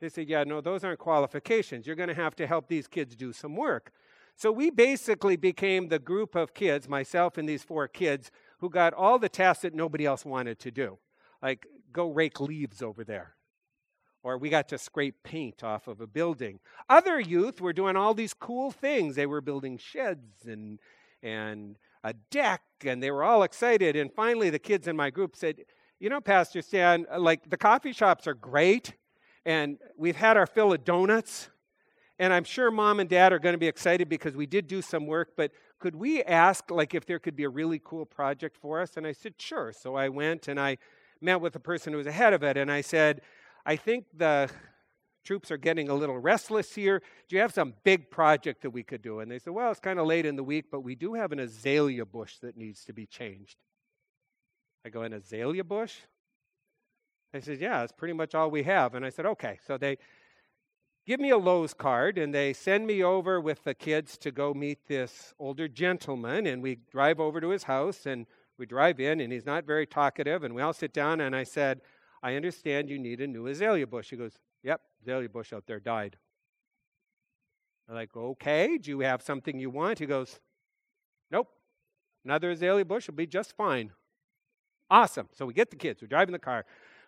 They 0.00 0.08
said, 0.08 0.30
Yeah, 0.30 0.44
no, 0.44 0.62
those 0.62 0.82
aren't 0.82 0.98
qualifications. 0.98 1.86
You're 1.86 1.94
going 1.94 2.08
to 2.08 2.14
have 2.14 2.34
to 2.36 2.46
help 2.46 2.68
these 2.68 2.88
kids 2.88 3.14
do 3.14 3.34
some 3.34 3.54
work. 3.54 3.92
So 4.34 4.50
we 4.50 4.70
basically 4.70 5.36
became 5.36 5.88
the 5.88 5.98
group 5.98 6.34
of 6.34 6.54
kids, 6.54 6.88
myself 6.88 7.36
and 7.36 7.46
these 7.46 7.62
four 7.62 7.86
kids, 7.86 8.30
who 8.60 8.70
got 8.70 8.94
all 8.94 9.18
the 9.18 9.28
tasks 9.28 9.62
that 9.62 9.74
nobody 9.74 10.06
else 10.06 10.24
wanted 10.24 10.58
to 10.60 10.70
do. 10.70 10.96
Like, 11.42 11.66
go 11.92 12.08
rake 12.08 12.40
leaves 12.40 12.80
over 12.80 13.04
there. 13.04 13.34
Or 14.22 14.38
we 14.38 14.48
got 14.48 14.68
to 14.70 14.78
scrape 14.78 15.22
paint 15.22 15.62
off 15.62 15.86
of 15.86 16.00
a 16.00 16.06
building. 16.06 16.60
Other 16.88 17.20
youth 17.20 17.60
were 17.60 17.74
doing 17.74 17.96
all 17.96 18.14
these 18.14 18.32
cool 18.32 18.70
things. 18.70 19.16
They 19.16 19.26
were 19.26 19.42
building 19.42 19.76
sheds 19.76 20.46
and, 20.46 20.78
and 21.22 21.76
a 22.04 22.14
deck, 22.30 22.62
and 22.84 23.02
they 23.02 23.10
were 23.10 23.22
all 23.22 23.42
excited. 23.42 23.96
And 23.96 24.12
finally, 24.12 24.50
the 24.50 24.58
kids 24.58 24.88
in 24.88 24.96
my 24.96 25.10
group 25.10 25.36
said, 25.36 25.56
You 25.98 26.08
know, 26.10 26.20
Pastor 26.20 26.62
Stan, 26.62 27.06
uh, 27.12 27.18
like 27.18 27.48
the 27.48 27.56
coffee 27.56 27.92
shops 27.92 28.26
are 28.26 28.34
great, 28.34 28.94
and 29.44 29.78
we've 29.96 30.16
had 30.16 30.36
our 30.36 30.46
fill 30.46 30.72
of 30.72 30.84
donuts. 30.84 31.50
And 32.18 32.34
I'm 32.34 32.44
sure 32.44 32.70
mom 32.70 33.00
and 33.00 33.08
dad 33.08 33.32
are 33.32 33.38
going 33.38 33.54
to 33.54 33.58
be 33.58 33.66
excited 33.66 34.08
because 34.08 34.36
we 34.36 34.44
did 34.44 34.66
do 34.66 34.82
some 34.82 35.06
work, 35.06 35.30
but 35.36 35.52
could 35.78 35.96
we 35.96 36.22
ask, 36.22 36.70
like, 36.70 36.94
if 36.94 37.06
there 37.06 37.18
could 37.18 37.34
be 37.34 37.44
a 37.44 37.48
really 37.48 37.80
cool 37.82 38.04
project 38.04 38.58
for 38.60 38.82
us? 38.82 38.98
And 38.98 39.06
I 39.06 39.12
said, 39.12 39.34
Sure. 39.38 39.72
So 39.72 39.94
I 39.94 40.08
went 40.08 40.48
and 40.48 40.60
I 40.60 40.78
met 41.20 41.40
with 41.40 41.52
the 41.52 41.60
person 41.60 41.92
who 41.92 41.98
was 41.98 42.06
ahead 42.06 42.32
of 42.32 42.42
it, 42.42 42.56
and 42.56 42.70
I 42.70 42.80
said, 42.80 43.22
I 43.66 43.76
think 43.76 44.06
the 44.16 44.50
troops 45.24 45.50
are 45.50 45.56
getting 45.56 45.88
a 45.88 45.94
little 45.94 46.18
restless 46.18 46.74
here. 46.74 47.02
Do 47.28 47.36
you 47.36 47.42
have 47.42 47.52
some 47.52 47.74
big 47.84 48.10
project 48.10 48.62
that 48.62 48.70
we 48.70 48.82
could 48.82 49.02
do? 49.02 49.20
And 49.20 49.30
they 49.30 49.38
said, 49.38 49.52
Well, 49.52 49.70
it's 49.70 49.80
kind 49.80 49.98
of 49.98 50.06
late 50.06 50.26
in 50.26 50.36
the 50.36 50.44
week, 50.44 50.66
but 50.70 50.80
we 50.80 50.94
do 50.94 51.14
have 51.14 51.32
an 51.32 51.40
azalea 51.40 52.04
bush 52.04 52.38
that 52.38 52.56
needs 52.56 52.84
to 52.84 52.92
be 52.92 53.06
changed. 53.06 53.56
I 54.84 54.88
go, 54.88 55.02
An 55.02 55.12
azalea 55.12 55.64
bush? 55.64 55.94
They 57.32 57.40
said, 57.40 57.60
Yeah, 57.60 57.80
that's 57.80 57.92
pretty 57.92 58.14
much 58.14 58.34
all 58.34 58.50
we 58.50 58.62
have. 58.64 58.94
And 58.94 59.04
I 59.04 59.10
said, 59.10 59.26
Okay. 59.26 59.58
So 59.66 59.76
they 59.76 59.98
give 61.06 61.20
me 61.20 61.30
a 61.30 61.38
Lowe's 61.38 61.74
card 61.74 62.18
and 62.18 62.34
they 62.34 62.52
send 62.52 62.86
me 62.86 63.02
over 63.02 63.40
with 63.40 63.64
the 63.64 63.74
kids 63.74 64.16
to 64.18 64.30
go 64.30 64.54
meet 64.54 64.86
this 64.86 65.34
older 65.38 65.68
gentleman. 65.68 66.46
And 66.46 66.62
we 66.62 66.78
drive 66.90 67.20
over 67.20 67.40
to 67.40 67.50
his 67.50 67.64
house 67.64 68.06
and 68.06 68.26
we 68.60 68.66
drive 68.66 69.00
in, 69.00 69.20
and 69.20 69.32
he's 69.32 69.46
not 69.46 69.64
very 69.64 69.86
talkative. 69.86 70.44
And 70.44 70.54
we 70.54 70.62
all 70.62 70.74
sit 70.74 70.92
down, 70.92 71.22
and 71.22 71.34
I 71.34 71.44
said, 71.44 71.80
I 72.22 72.34
understand 72.34 72.90
you 72.90 72.98
need 72.98 73.20
a 73.20 73.26
new 73.26 73.46
azalea 73.46 73.86
bush. 73.86 74.10
He 74.10 74.16
goes, 74.16 74.38
Yep, 74.62 74.82
azalea 75.02 75.28
bush 75.28 75.52
out 75.52 75.66
there 75.66 75.80
died. 75.80 76.16
I'm 77.88 77.94
like, 77.94 78.16
Okay, 78.16 78.78
do 78.78 78.90
you 78.90 79.00
have 79.00 79.22
something 79.22 79.58
you 79.58 79.70
want? 79.70 79.98
He 79.98 80.06
goes, 80.06 80.40
Nope, 81.30 81.48
another 82.24 82.50
azalea 82.50 82.84
bush 82.84 83.06
will 83.06 83.14
be 83.14 83.26
just 83.26 83.56
fine. 83.56 83.92
Awesome. 84.90 85.28
So 85.32 85.46
we 85.46 85.54
get 85.54 85.70
the 85.70 85.76
kids, 85.76 86.02
we're 86.02 86.08
driving 86.08 86.32
the 86.32 86.38
car, 86.38 86.64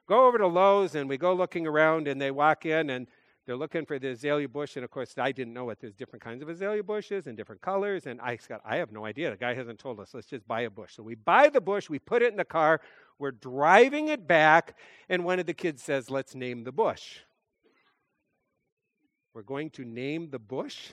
go 0.07 0.27
over 0.27 0.39
to 0.39 0.47
Lowe's, 0.47 0.95
and 0.95 1.09
we 1.09 1.17
go 1.17 1.35
looking 1.35 1.67
around, 1.67 2.07
and 2.07 2.21
they 2.21 2.31
walk 2.31 2.65
in, 2.65 2.91
and 2.91 3.09
they're 3.45 3.57
looking 3.57 3.85
for 3.85 3.99
the 3.99 4.11
azalea 4.11 4.49
bush, 4.49 4.77
and 4.77 4.85
of 4.85 4.91
course, 4.93 5.15
I 5.19 5.33
didn't 5.33 5.53
know 5.53 5.65
what 5.65 5.81
there's 5.81 5.95
different 5.95 6.23
kinds 6.23 6.43
of 6.43 6.49
azalea 6.49 6.85
bushes 6.85 7.27
and 7.27 7.37
different 7.37 7.61
colors. 7.61 8.07
And 8.07 8.21
I 8.21 8.37
said, 8.37 8.61
I 8.65 8.77
have 8.77 8.93
no 8.93 9.05
idea. 9.05 9.31
The 9.31 9.37
guy 9.37 9.55
hasn't 9.55 9.81
told 9.81 9.99
us. 9.99 10.15
Let's 10.15 10.29
just 10.29 10.47
buy 10.47 10.61
a 10.61 10.71
bush. 10.71 10.95
So 10.95 11.03
we 11.03 11.17
buy 11.17 11.49
the 11.49 11.61
bush, 11.61 11.91
we 11.91 11.99
put 11.99 12.23
it 12.23 12.31
in 12.31 12.37
the 12.37 12.45
car, 12.45 12.81
we're 13.19 13.33
driving 13.33 14.09
it 14.09 14.29
back, 14.29 14.77
and 15.09 15.25
one 15.25 15.41
of 15.41 15.47
the 15.47 15.55
kids 15.55 15.83
says, 15.83 16.09
Let's 16.09 16.37
name 16.37 16.63
the 16.63 16.73
bush. 16.73 17.19
We're 19.35 19.43
going 19.43 19.71
to 19.71 19.85
name 19.85 20.31
the 20.31 20.39
bush? 20.39 20.93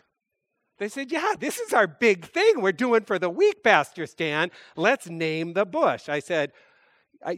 They 0.78 0.88
said, 0.88 1.12
Yeah, 1.12 1.34
this 1.38 1.60
is 1.60 1.74
our 1.74 1.88
big 1.88 2.26
thing 2.26 2.62
we're 2.62 2.72
doing 2.72 3.04
for 3.04 3.20
the 3.20 3.30
week, 3.30 3.64
Pastor 3.64 4.06
Stan. 4.06 4.50
Let's 4.76 5.10
name 5.10 5.54
the 5.54 5.66
bush. 5.66 6.08
I 6.08 6.20
said, 6.20 6.54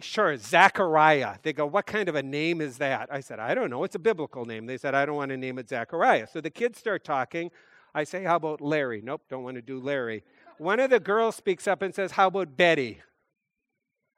sure, 0.02 0.38
Zachariah. 0.38 1.38
They 1.42 1.54
go, 1.54 1.66
what 1.66 1.86
kind 1.86 2.08
of 2.08 2.16
a 2.16 2.24
name 2.24 2.62
is 2.62 2.78
that? 2.78 3.10
I 3.12 3.20
said, 3.20 3.40
I 3.40 3.56
don't 3.56 3.70
know. 3.70 3.84
It's 3.84 3.96
a 3.96 4.00
biblical 4.00 4.46
name. 4.46 4.66
They 4.66 4.78
said, 4.78 4.94
I 4.94 5.06
don't 5.06 5.16
want 5.16 5.30
to 5.30 5.38
name 5.38 5.58
it 5.58 5.70
Zachariah. 5.70 6.28
So 6.28 6.42
the 6.42 6.50
kids 6.50 6.78
start 6.78 7.04
talking. 7.04 7.52
I 7.94 8.04
say, 8.04 8.24
how 8.24 8.38
about 8.38 8.62
Larry? 8.62 9.02
Nope, 9.04 9.24
don't 9.30 9.44
want 9.44 9.56
to 9.56 9.62
do 9.62 9.80
Larry. 9.80 10.24
One 10.58 10.80
of 10.80 10.90
the 10.90 11.00
girls 11.00 11.36
speaks 11.36 11.68
up 11.68 11.82
and 11.82 11.94
says, 11.94 12.12
how 12.12 12.28
about 12.28 12.56
Betty? 12.56 13.02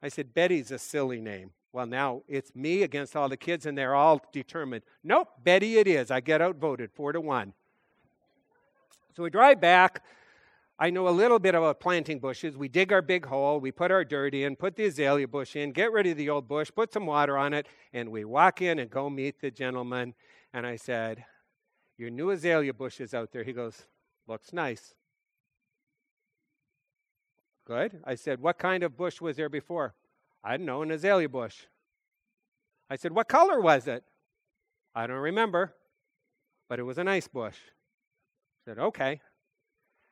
I 0.02 0.08
said, 0.08 0.34
Betty's 0.34 0.70
a 0.70 0.78
silly 0.78 1.20
name. 1.20 1.50
Well, 1.74 1.86
now 1.86 2.22
it's 2.28 2.54
me 2.54 2.84
against 2.84 3.16
all 3.16 3.28
the 3.28 3.36
kids, 3.36 3.66
and 3.66 3.76
they're 3.76 3.96
all 3.96 4.22
determined. 4.30 4.84
Nope, 5.02 5.26
Betty 5.42 5.78
it 5.78 5.88
is. 5.88 6.08
I 6.08 6.20
get 6.20 6.40
outvoted 6.40 6.92
four 6.92 7.10
to 7.10 7.20
one. 7.20 7.52
So 9.16 9.24
we 9.24 9.30
drive 9.30 9.60
back. 9.60 10.04
I 10.78 10.90
know 10.90 11.08
a 11.08 11.10
little 11.10 11.40
bit 11.40 11.56
about 11.56 11.80
planting 11.80 12.20
bushes. 12.20 12.56
We 12.56 12.68
dig 12.68 12.92
our 12.92 13.02
big 13.02 13.26
hole, 13.26 13.58
we 13.58 13.72
put 13.72 13.90
our 13.90 14.04
dirt 14.04 14.36
in, 14.36 14.54
put 14.54 14.76
the 14.76 14.84
azalea 14.84 15.26
bush 15.26 15.56
in, 15.56 15.72
get 15.72 15.90
rid 15.90 16.06
of 16.06 16.16
the 16.16 16.30
old 16.30 16.46
bush, 16.46 16.70
put 16.72 16.92
some 16.92 17.06
water 17.06 17.36
on 17.36 17.52
it, 17.52 17.66
and 17.92 18.08
we 18.08 18.24
walk 18.24 18.62
in 18.62 18.78
and 18.78 18.88
go 18.88 19.10
meet 19.10 19.40
the 19.40 19.50
gentleman. 19.50 20.14
And 20.52 20.64
I 20.64 20.76
said, 20.76 21.24
Your 21.98 22.10
new 22.10 22.30
azalea 22.30 22.72
bush 22.72 23.00
is 23.00 23.14
out 23.14 23.32
there. 23.32 23.42
He 23.42 23.52
goes, 23.52 23.82
Looks 24.28 24.52
nice. 24.52 24.94
Good. 27.66 27.98
I 28.04 28.14
said, 28.14 28.40
What 28.40 28.58
kind 28.58 28.84
of 28.84 28.96
bush 28.96 29.20
was 29.20 29.34
there 29.36 29.48
before? 29.48 29.96
I 30.44 30.58
don't 30.58 30.66
know, 30.66 30.82
an 30.82 30.90
azalea 30.90 31.28
bush. 31.28 31.56
I 32.90 32.96
said, 32.96 33.12
What 33.12 33.28
color 33.28 33.60
was 33.60 33.88
it? 33.88 34.04
I 34.94 35.06
don't 35.06 35.16
remember, 35.16 35.74
but 36.68 36.78
it 36.78 36.82
was 36.82 36.98
a 36.98 37.04
nice 37.04 37.26
bush. 37.26 37.56
I 37.56 38.70
said, 38.70 38.78
Okay. 38.78 39.20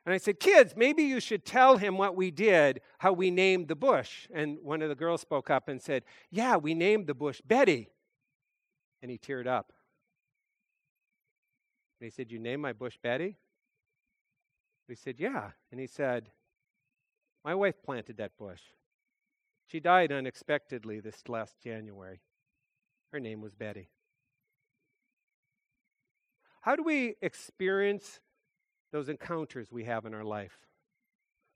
And 0.05 0.13
I 0.13 0.17
said, 0.17 0.39
Kids, 0.39 0.73
maybe 0.75 1.03
you 1.03 1.19
should 1.19 1.45
tell 1.45 1.77
him 1.77 1.97
what 1.97 2.15
we 2.15 2.31
did, 2.31 2.81
how 2.97 3.13
we 3.13 3.29
named 3.29 3.67
the 3.67 3.75
bush. 3.75 4.27
And 4.33 4.57
one 4.61 4.81
of 4.81 4.89
the 4.89 4.95
girls 4.95 5.21
spoke 5.21 5.51
up 5.51 5.69
and 5.69 5.79
said, 5.79 6.03
Yeah, 6.31 6.57
we 6.57 6.73
named 6.73 7.05
the 7.05 7.13
bush 7.13 7.39
Betty. 7.45 7.89
And 9.01 9.11
he 9.11 9.19
teared 9.19 9.47
up. 9.47 9.71
And 12.01 12.07
he 12.07 12.09
said, 12.09 12.31
You 12.31 12.39
named 12.39 12.61
my 12.61 12.73
bush 12.73 12.97
Betty? 13.01 13.37
We 14.89 14.95
said, 14.95 15.15
Yeah. 15.19 15.51
And 15.71 15.79
he 15.79 15.87
said, 15.87 16.31
My 17.45 17.53
wife 17.53 17.75
planted 17.85 18.17
that 18.17 18.35
bush. 18.37 18.61
She 19.65 19.79
died 19.79 20.11
unexpectedly 20.11 20.99
this 20.99 21.27
last 21.27 21.59
January. 21.63 22.21
Her 23.11 23.19
name 23.19 23.41
was 23.41 23.53
Betty. 23.53 23.89
How 26.61 26.75
do 26.75 26.83
we 26.83 27.15
experience 27.21 28.19
those 28.91 29.09
encounters 29.09 29.71
we 29.71 29.83
have 29.83 30.05
in 30.05 30.13
our 30.13 30.23
life, 30.23 30.57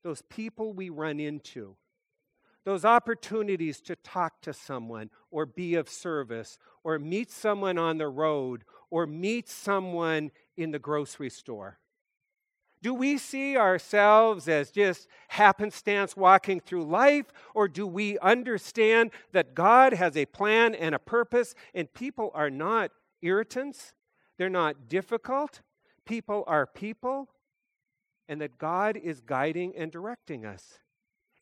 those 0.03 0.21
people 0.23 0.73
we 0.73 0.89
run 0.89 1.19
into, 1.19 1.77
those 2.65 2.83
opportunities 2.83 3.79
to 3.79 3.95
talk 3.95 4.41
to 4.41 4.51
someone 4.51 5.09
or 5.31 5.45
be 5.45 5.75
of 5.75 5.87
service 5.87 6.57
or 6.83 6.99
meet 6.99 7.31
someone 7.31 7.77
on 7.77 7.97
the 7.97 8.09
road 8.09 8.65
or 8.89 9.07
meet 9.07 9.47
someone 9.47 10.31
in 10.57 10.71
the 10.71 10.79
grocery 10.79 11.29
store. 11.29 11.79
Do 12.81 12.93
we 12.93 13.17
see 13.17 13.57
ourselves 13.57 14.47
as 14.47 14.71
just 14.71 15.07
happenstance 15.29 16.15
walking 16.15 16.59
through 16.59 16.85
life, 16.85 17.25
or 17.53 17.67
do 17.67 17.87
we 17.87 18.19
understand 18.19 19.11
that 19.31 19.55
God 19.55 19.93
has 19.93 20.15
a 20.15 20.25
plan 20.25 20.75
and 20.75 20.93
a 20.93 20.99
purpose, 20.99 21.55
and 21.73 21.91
people 21.93 22.31
are 22.33 22.49
not 22.49 22.91
irritants? 23.21 23.93
They're 24.37 24.49
not 24.49 24.87
difficult 24.87 25.61
people 26.07 26.43
are 26.47 26.65
people 26.65 27.27
and 28.27 28.41
that 28.41 28.57
God 28.57 28.97
is 28.97 29.21
guiding 29.21 29.75
and 29.77 29.91
directing 29.91 30.45
us. 30.45 30.79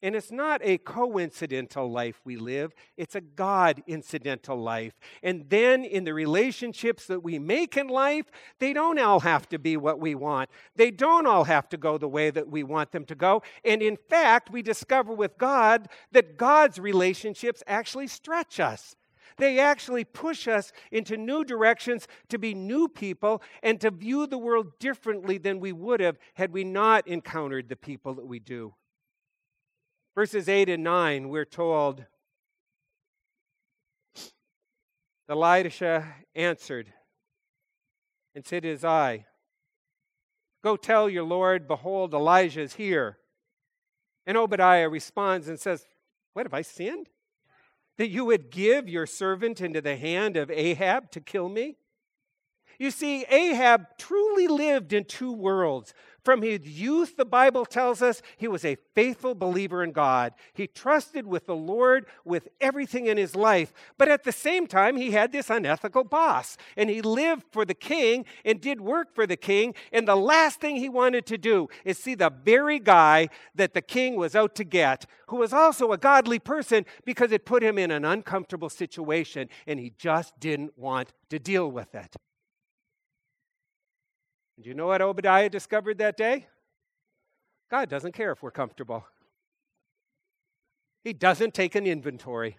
And 0.05 0.15
it's 0.15 0.31
not 0.31 0.61
a 0.63 0.77
coincidental 0.77 1.89
life 1.89 2.21
we 2.23 2.35
live, 2.35 2.75
it's 2.95 3.15
a 3.15 3.21
God 3.21 3.81
incidental 3.87 4.55
life. 4.55 4.93
And 5.23 5.49
then 5.49 5.83
in 5.83 6.03
the 6.03 6.13
relationships 6.13 7.07
that 7.07 7.21
we 7.21 7.39
make 7.39 7.75
in 7.75 7.87
life, 7.87 8.27
they 8.59 8.71
don't 8.71 8.99
all 8.99 9.21
have 9.21 9.49
to 9.49 9.57
be 9.57 9.77
what 9.77 9.99
we 9.99 10.13
want. 10.13 10.51
They 10.75 10.91
don't 10.91 11.25
all 11.25 11.45
have 11.45 11.67
to 11.69 11.77
go 11.77 11.97
the 11.97 12.07
way 12.07 12.29
that 12.29 12.47
we 12.47 12.61
want 12.61 12.91
them 12.91 13.05
to 13.05 13.15
go. 13.15 13.41
And 13.63 13.81
in 13.81 13.97
fact, 13.97 14.51
we 14.51 14.61
discover 14.61 15.11
with 15.11 15.39
God 15.39 15.89
that 16.11 16.37
God's 16.37 16.77
relationships 16.77 17.63
actually 17.65 18.05
stretch 18.05 18.59
us. 18.59 18.95
They 19.37 19.57
actually 19.57 20.03
push 20.03 20.47
us 20.47 20.71
into 20.91 21.17
new 21.17 21.43
directions 21.43 22.07
to 22.29 22.37
be 22.37 22.53
new 22.53 22.87
people 22.87 23.41
and 23.63 23.81
to 23.81 23.89
view 23.89 24.27
the 24.27 24.37
world 24.37 24.77
differently 24.77 25.39
than 25.39 25.59
we 25.59 25.71
would 25.71 25.99
have 25.99 26.19
had 26.35 26.53
we 26.53 26.63
not 26.63 27.07
encountered 27.07 27.69
the 27.69 27.75
people 27.75 28.13
that 28.13 28.27
we 28.27 28.37
do. 28.37 28.75
Verses 30.15 30.47
8 30.47 30.69
and 30.69 30.83
9, 30.83 31.29
we're 31.29 31.45
told 31.45 32.05
Elisha 35.27 36.07
answered 36.33 36.93
and 38.33 38.45
said 38.45 38.63
to 38.63 38.69
his 38.69 38.85
eye, 38.85 39.25
Go 40.63 40.77
tell 40.77 41.09
your 41.09 41.23
Lord, 41.23 41.67
behold, 41.67 42.13
Elijah 42.13 42.61
is 42.61 42.75
here. 42.75 43.17
And 44.25 44.37
Obadiah 44.37 44.89
responds 44.89 45.47
and 45.47 45.59
says, 45.59 45.85
What 46.33 46.45
have 46.45 46.53
I 46.53 46.61
sinned? 46.61 47.09
that 47.97 48.09
you 48.09 48.25
would 48.25 48.51
give 48.51 48.89
your 48.89 49.05
servant 49.05 49.61
into 49.61 49.81
the 49.81 49.95
hand 49.95 50.35
of 50.37 50.51
Ahab 50.51 51.11
to 51.11 51.21
kill 51.21 51.49
me? 51.49 51.77
You 52.77 52.91
see, 52.91 53.25
Ahab 53.29 53.97
truly 53.97 54.47
lived 54.47 54.91
in 54.91 55.05
two 55.05 55.31
worlds. 55.31 55.93
From 56.25 56.41
his 56.41 56.61
youth, 56.61 57.17
the 57.17 57.23
Bible 57.23 57.65
tells 57.65 58.01
us 58.01 58.23
he 58.35 58.47
was 58.47 58.65
a 58.65 58.77
faithful 58.95 59.35
believer 59.35 59.83
in 59.83 59.91
God. 59.91 60.33
He 60.55 60.65
trusted 60.65 61.27
with 61.27 61.45
the 61.45 61.55
Lord 61.55 62.07
with 62.25 62.47
everything 62.59 63.05
in 63.05 63.15
his 63.15 63.35
life. 63.35 63.71
But 63.99 64.09
at 64.09 64.23
the 64.23 64.31
same 64.31 64.65
time, 64.65 64.97
he 64.97 65.11
had 65.11 65.31
this 65.31 65.51
unethical 65.51 66.03
boss. 66.03 66.57
And 66.75 66.89
he 66.89 67.03
lived 67.03 67.43
for 67.51 67.63
the 67.63 67.75
king 67.75 68.25
and 68.43 68.59
did 68.59 68.81
work 68.81 69.13
for 69.13 69.27
the 69.27 69.37
king. 69.37 69.75
And 69.93 70.07
the 70.07 70.15
last 70.15 70.59
thing 70.59 70.77
he 70.77 70.89
wanted 70.89 71.27
to 71.27 71.37
do 71.37 71.69
is 71.83 71.99
see 71.99 72.15
the 72.15 72.33
very 72.43 72.79
guy 72.79 73.29
that 73.53 73.75
the 73.75 73.83
king 73.83 74.15
was 74.15 74.35
out 74.35 74.55
to 74.55 74.63
get, 74.63 75.05
who 75.27 75.37
was 75.37 75.53
also 75.53 75.91
a 75.91 75.97
godly 75.97 76.39
person, 76.39 76.87
because 77.05 77.31
it 77.31 77.45
put 77.45 77.61
him 77.61 77.77
in 77.77 77.91
an 77.91 78.03
uncomfortable 78.03 78.69
situation. 78.69 79.47
And 79.67 79.79
he 79.79 79.93
just 79.95 80.39
didn't 80.39 80.75
want 80.75 81.13
to 81.29 81.37
deal 81.37 81.69
with 81.69 81.93
it. 81.93 82.15
Do 84.61 84.69
you 84.69 84.75
know 84.75 84.87
what 84.87 85.01
Obadiah 85.01 85.49
discovered 85.49 85.97
that 85.97 86.17
day? 86.17 86.47
God 87.69 87.89
doesn't 87.89 88.13
care 88.13 88.31
if 88.31 88.41
we're 88.41 88.51
comfortable. 88.51 89.05
He 91.03 91.13
doesn't 91.13 91.53
take 91.53 91.75
an 91.75 91.85
inventory. 91.85 92.57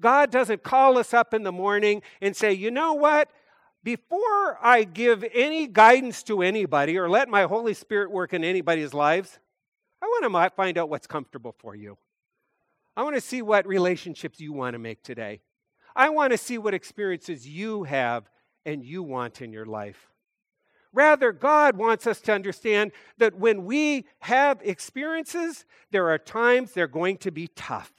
God 0.00 0.30
doesn't 0.30 0.62
call 0.62 0.96
us 0.96 1.12
up 1.12 1.34
in 1.34 1.42
the 1.42 1.52
morning 1.52 2.02
and 2.20 2.36
say, 2.36 2.52
you 2.52 2.70
know 2.70 2.94
what? 2.94 3.30
Before 3.82 4.58
I 4.62 4.84
give 4.84 5.24
any 5.34 5.66
guidance 5.66 6.22
to 6.24 6.42
anybody 6.42 6.96
or 6.96 7.08
let 7.08 7.28
my 7.28 7.42
Holy 7.42 7.74
Spirit 7.74 8.10
work 8.10 8.32
in 8.32 8.44
anybody's 8.44 8.94
lives, 8.94 9.38
I 10.00 10.06
want 10.06 10.32
to 10.32 10.56
find 10.56 10.78
out 10.78 10.88
what's 10.88 11.06
comfortable 11.06 11.54
for 11.58 11.74
you. 11.74 11.98
I 12.96 13.02
want 13.02 13.16
to 13.16 13.20
see 13.20 13.42
what 13.42 13.66
relationships 13.66 14.40
you 14.40 14.52
want 14.52 14.74
to 14.74 14.78
make 14.78 15.02
today. 15.02 15.40
I 15.94 16.10
want 16.10 16.32
to 16.32 16.38
see 16.38 16.58
what 16.58 16.74
experiences 16.74 17.46
you 17.46 17.84
have 17.84 18.28
and 18.64 18.84
you 18.84 19.02
want 19.02 19.40
in 19.42 19.52
your 19.52 19.66
life. 19.66 20.08
Rather, 20.92 21.32
God 21.32 21.76
wants 21.76 22.06
us 22.06 22.20
to 22.22 22.32
understand 22.32 22.92
that 23.18 23.34
when 23.34 23.64
we 23.64 24.06
have 24.20 24.60
experiences, 24.62 25.64
there 25.90 26.08
are 26.10 26.18
times 26.18 26.72
they're 26.72 26.86
going 26.86 27.18
to 27.18 27.30
be 27.30 27.48
tough. 27.48 27.92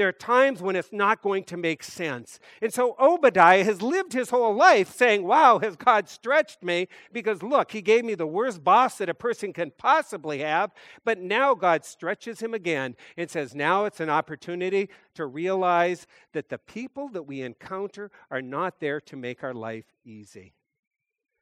There 0.00 0.08
are 0.08 0.12
times 0.12 0.62
when 0.62 0.76
it's 0.76 0.94
not 0.94 1.20
going 1.20 1.44
to 1.44 1.58
make 1.58 1.82
sense. 1.82 2.40
And 2.62 2.72
so 2.72 2.96
Obadiah 2.98 3.64
has 3.64 3.82
lived 3.82 4.14
his 4.14 4.30
whole 4.30 4.54
life 4.54 4.90
saying, 4.90 5.24
Wow, 5.24 5.58
has 5.58 5.76
God 5.76 6.08
stretched 6.08 6.62
me? 6.62 6.88
Because 7.12 7.42
look, 7.42 7.70
he 7.72 7.82
gave 7.82 8.06
me 8.06 8.14
the 8.14 8.26
worst 8.26 8.64
boss 8.64 8.96
that 8.96 9.10
a 9.10 9.14
person 9.14 9.52
can 9.52 9.72
possibly 9.76 10.38
have. 10.38 10.70
But 11.04 11.18
now 11.18 11.54
God 11.54 11.84
stretches 11.84 12.40
him 12.40 12.54
again 12.54 12.96
and 13.18 13.28
says, 13.28 13.54
Now 13.54 13.84
it's 13.84 14.00
an 14.00 14.08
opportunity 14.08 14.88
to 15.16 15.26
realize 15.26 16.06
that 16.32 16.48
the 16.48 16.56
people 16.56 17.10
that 17.10 17.24
we 17.24 17.42
encounter 17.42 18.10
are 18.30 18.40
not 18.40 18.80
there 18.80 19.02
to 19.02 19.16
make 19.16 19.44
our 19.44 19.52
life 19.52 19.84
easy. 20.02 20.54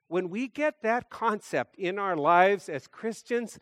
When 0.09 0.31
we 0.31 0.49
get 0.49 0.83
that 0.83 1.11
concept 1.11 1.77
in 1.77 1.99
our 1.99 2.16
lives 2.16 2.68
as 2.68 2.87
Christians, 2.87 3.59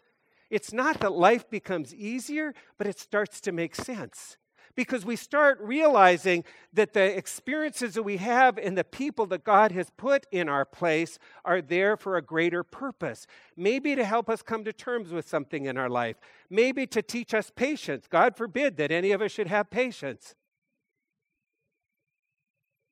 it's 0.49 0.73
not 0.73 1.01
that 1.01 1.13
life 1.13 1.51
becomes 1.51 1.95
easier, 1.95 2.55
but 2.79 2.87
it 2.87 2.99
starts 2.99 3.41
to 3.43 3.53
make 3.53 3.75
sense 3.75 4.37
because 4.77 5.05
we 5.05 5.17
start 5.17 5.59
realizing 5.61 6.45
that 6.73 6.93
the 6.93 7.17
experiences 7.17 7.95
that 7.95 8.03
we 8.03 8.19
have 8.19 8.59
and 8.59 8.77
the 8.79 8.85
people 8.85 9.27
that 9.27 9.43
God 9.43 9.73
has 9.73 9.91
put 9.97 10.27
in 10.31 10.49
our 10.49 10.65
place 10.65 11.19
are 11.45 11.63
there 11.63 11.97
for 11.97 12.17
a 12.17 12.23
greater 12.23 12.63
purpose. 12.63 13.27
Maybe 13.57 13.97
to 13.97 14.05
help 14.05 14.29
us 14.29 14.43
come 14.43 14.63
to 14.65 14.73
terms 14.73 15.11
with 15.11 15.27
something 15.27 15.65
in 15.65 15.77
our 15.79 15.89
life, 15.89 16.17
maybe 16.51 16.87
to 16.89 17.03
teach 17.03 17.35
us 17.35 17.51
patience. 17.57 18.07
God 18.09 18.37
forbid 18.37 18.77
that 18.77 18.93
any 18.93 19.11
of 19.13 19.23
us 19.23 19.33
should 19.33 19.49
have 19.49 19.71
patience. 19.71 20.35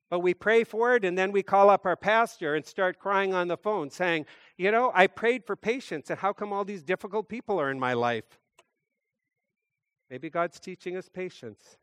But 0.09 0.19
we 0.19 0.33
pray 0.33 0.63
for 0.63 0.95
it 0.95 1.03
and 1.03 1.17
then 1.17 1.31
we 1.31 1.41
call 1.41 1.69
up 1.69 1.85
our 1.85 1.95
pastor 1.95 2.55
and 2.55 2.65
start 2.65 2.99
crying 2.99 3.33
on 3.33 3.47
the 3.47 3.57
phone 3.57 3.89
saying, 3.89 4.25
You 4.57 4.71
know, 4.71 4.91
I 4.93 5.07
prayed 5.07 5.45
for 5.45 5.55
patience, 5.55 6.09
and 6.09 6.19
how 6.19 6.33
come 6.33 6.53
all 6.53 6.63
these 6.63 6.83
difficult 6.83 7.27
people 7.27 7.59
are 7.59 7.71
in 7.71 7.79
my 7.79 7.93
life? 7.93 8.39
Maybe 10.09 10.29
God's 10.29 10.59
teaching 10.59 10.95
us 10.95 11.09
patience. 11.09 11.77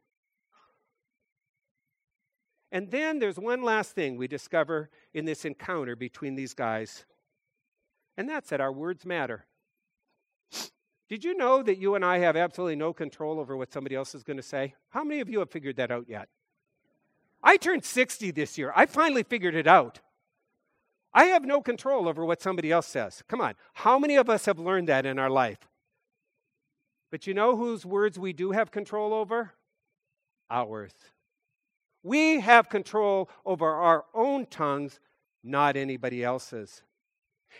And 2.70 2.90
then 2.90 3.18
there's 3.18 3.38
one 3.38 3.62
last 3.62 3.92
thing 3.92 4.16
we 4.16 4.28
discover 4.28 4.88
in 5.12 5.26
this 5.26 5.44
encounter 5.44 5.94
between 5.94 6.36
these 6.36 6.54
guys, 6.54 7.04
and 8.16 8.28
that's 8.28 8.50
that 8.50 8.60
our 8.60 8.72
words 8.72 9.04
matter. 9.04 9.46
Did 11.08 11.24
you 11.24 11.36
know 11.36 11.62
that 11.62 11.76
you 11.76 11.94
and 11.94 12.02
I 12.02 12.18
have 12.18 12.36
absolutely 12.36 12.76
no 12.76 12.94
control 12.94 13.38
over 13.38 13.54
what 13.54 13.70
somebody 13.70 13.94
else 13.94 14.14
is 14.14 14.22
going 14.22 14.38
to 14.38 14.42
say? 14.42 14.74
How 14.88 15.04
many 15.04 15.20
of 15.20 15.28
you 15.28 15.40
have 15.40 15.50
figured 15.50 15.76
that 15.76 15.90
out 15.90 16.06
yet? 16.08 16.30
I 17.42 17.56
turned 17.56 17.84
60 17.84 18.30
this 18.30 18.56
year. 18.56 18.72
I 18.74 18.86
finally 18.86 19.22
figured 19.22 19.54
it 19.54 19.66
out. 19.66 20.00
I 21.14 21.24
have 21.24 21.44
no 21.44 21.60
control 21.60 22.08
over 22.08 22.24
what 22.24 22.40
somebody 22.40 22.70
else 22.70 22.86
says. 22.86 23.22
Come 23.28 23.40
on. 23.40 23.54
How 23.74 23.98
many 23.98 24.16
of 24.16 24.30
us 24.30 24.46
have 24.46 24.58
learned 24.58 24.88
that 24.88 25.04
in 25.04 25.18
our 25.18 25.28
life? 25.28 25.58
But 27.10 27.26
you 27.26 27.34
know 27.34 27.56
whose 27.56 27.84
words 27.84 28.18
we 28.18 28.32
do 28.32 28.52
have 28.52 28.70
control 28.70 29.12
over? 29.12 29.52
Ours. 30.50 30.92
We 32.02 32.40
have 32.40 32.68
control 32.68 33.28
over 33.44 33.68
our 33.68 34.06
own 34.14 34.46
tongues, 34.46 34.98
not 35.44 35.76
anybody 35.76 36.24
else's. 36.24 36.82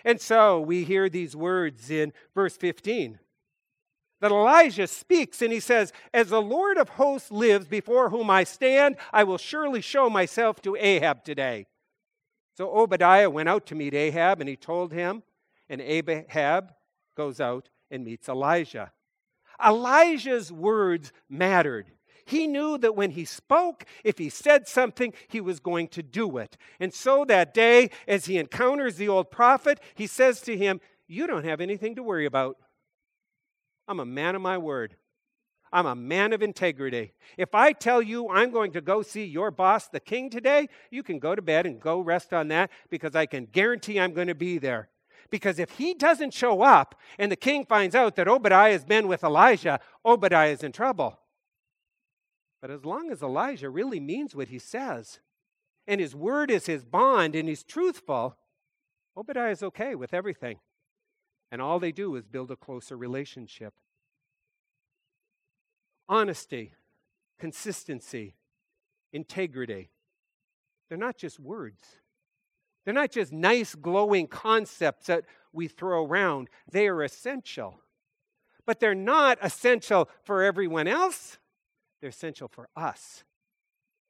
And 0.04 0.20
so 0.20 0.60
we 0.60 0.84
hear 0.84 1.08
these 1.08 1.36
words 1.36 1.90
in 1.90 2.12
verse 2.34 2.56
15 2.56 3.18
that 4.22 4.30
Elijah 4.30 4.86
speaks 4.86 5.42
and 5.42 5.52
he 5.52 5.58
says, 5.58 5.92
As 6.14 6.28
the 6.28 6.40
Lord 6.40 6.78
of 6.78 6.90
hosts 6.90 7.32
lives 7.32 7.66
before 7.66 8.08
whom 8.08 8.30
I 8.30 8.44
stand, 8.44 8.96
I 9.12 9.24
will 9.24 9.36
surely 9.36 9.80
show 9.80 10.08
myself 10.08 10.62
to 10.62 10.76
Ahab 10.76 11.24
today. 11.24 11.66
So 12.56 12.70
Obadiah 12.70 13.28
went 13.28 13.48
out 13.48 13.66
to 13.66 13.74
meet 13.74 13.94
Ahab 13.94 14.40
and 14.40 14.48
he 14.48 14.54
told 14.54 14.92
him, 14.92 15.24
and 15.68 15.80
Ahab 15.80 16.72
goes 17.16 17.40
out 17.40 17.68
and 17.90 18.04
meets 18.04 18.28
Elijah. 18.28 18.92
Elijah's 19.64 20.52
words 20.52 21.12
mattered. 21.28 21.90
He 22.24 22.46
knew 22.46 22.78
that 22.78 22.94
when 22.94 23.10
he 23.10 23.24
spoke, 23.24 23.84
if 24.04 24.18
he 24.18 24.28
said 24.28 24.68
something, 24.68 25.12
he 25.26 25.40
was 25.40 25.58
going 25.58 25.88
to 25.88 26.02
do 26.02 26.38
it. 26.38 26.56
And 26.78 26.94
so 26.94 27.24
that 27.24 27.52
day, 27.52 27.90
as 28.06 28.26
he 28.26 28.38
encounters 28.38 28.94
the 28.94 29.08
old 29.08 29.32
prophet, 29.32 29.80
he 29.96 30.06
says 30.06 30.40
to 30.42 30.56
him, 30.56 30.80
You 31.08 31.26
don't 31.26 31.44
have 31.44 31.60
anything 31.60 31.96
to 31.96 32.04
worry 32.04 32.26
about. 32.26 32.56
I'm 33.88 34.00
a 34.00 34.06
man 34.06 34.34
of 34.34 34.42
my 34.42 34.58
word. 34.58 34.96
I'm 35.72 35.86
a 35.86 35.94
man 35.94 36.32
of 36.32 36.42
integrity. 36.42 37.14
If 37.38 37.54
I 37.54 37.72
tell 37.72 38.02
you 38.02 38.28
I'm 38.28 38.50
going 38.50 38.72
to 38.72 38.82
go 38.82 39.00
see 39.02 39.24
your 39.24 39.50
boss, 39.50 39.88
the 39.88 40.00
king, 40.00 40.28
today, 40.28 40.68
you 40.90 41.02
can 41.02 41.18
go 41.18 41.34
to 41.34 41.40
bed 41.40 41.66
and 41.66 41.80
go 41.80 42.00
rest 42.00 42.34
on 42.34 42.48
that 42.48 42.70
because 42.90 43.16
I 43.16 43.24
can 43.24 43.46
guarantee 43.46 43.98
I'm 43.98 44.12
going 44.12 44.28
to 44.28 44.34
be 44.34 44.58
there. 44.58 44.90
Because 45.30 45.58
if 45.58 45.70
he 45.70 45.94
doesn't 45.94 46.34
show 46.34 46.60
up 46.60 46.94
and 47.18 47.32
the 47.32 47.36
king 47.36 47.64
finds 47.64 47.94
out 47.94 48.16
that 48.16 48.28
Obadiah 48.28 48.72
has 48.72 48.84
been 48.84 49.08
with 49.08 49.24
Elijah, 49.24 49.80
Obadiah 50.04 50.50
is 50.50 50.62
in 50.62 50.72
trouble. 50.72 51.18
But 52.60 52.70
as 52.70 52.84
long 52.84 53.10
as 53.10 53.22
Elijah 53.22 53.70
really 53.70 53.98
means 53.98 54.36
what 54.36 54.48
he 54.48 54.58
says, 54.58 55.20
and 55.86 56.00
his 56.00 56.14
word 56.14 56.50
is 56.50 56.66
his 56.66 56.84
bond, 56.84 57.34
and 57.34 57.48
he's 57.48 57.64
truthful, 57.64 58.36
Obadiah 59.16 59.50
is 59.50 59.62
okay 59.62 59.94
with 59.94 60.14
everything. 60.14 60.58
And 61.52 61.60
all 61.60 61.78
they 61.78 61.92
do 61.92 62.16
is 62.16 62.24
build 62.24 62.50
a 62.50 62.56
closer 62.56 62.96
relationship. 62.96 63.74
Honesty, 66.08 66.72
consistency, 67.38 68.36
integrity. 69.12 69.90
They're 70.88 70.96
not 70.96 71.18
just 71.18 71.38
words. 71.38 71.84
They're 72.84 72.94
not 72.94 73.12
just 73.12 73.32
nice, 73.32 73.74
glowing 73.74 74.26
concepts 74.28 75.06
that 75.06 75.24
we 75.52 75.68
throw 75.68 76.06
around, 76.06 76.48
they 76.70 76.88
are 76.88 77.02
essential. 77.02 77.80
But 78.64 78.80
they're 78.80 78.94
not 78.94 79.36
essential 79.42 80.08
for 80.24 80.42
everyone 80.42 80.88
else, 80.88 81.36
they're 82.00 82.10
essential 82.10 82.48
for 82.48 82.70
us. 82.74 83.24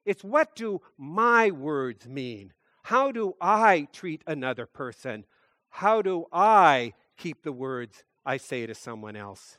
It's 0.05 0.23
what 0.23 0.55
do 0.55 0.81
my 0.97 1.51
words 1.51 2.07
mean? 2.07 2.53
How 2.83 3.11
do 3.11 3.35
I 3.41 3.87
treat 3.91 4.23
another 4.25 4.65
person? 4.65 5.25
How 5.69 6.01
do 6.01 6.25
I 6.31 6.93
keep 7.23 7.41
the 7.41 7.53
words 7.53 8.03
I 8.25 8.35
say 8.35 8.65
to 8.65 8.75
someone 8.75 9.15
else? 9.15 9.57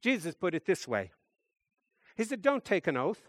Jesus 0.00 0.32
put 0.34 0.54
it 0.54 0.64
this 0.64 0.86
way 0.86 1.10
He 2.16 2.22
said, 2.22 2.40
Don't 2.40 2.64
take 2.64 2.86
an 2.86 2.96
oath. 2.96 3.28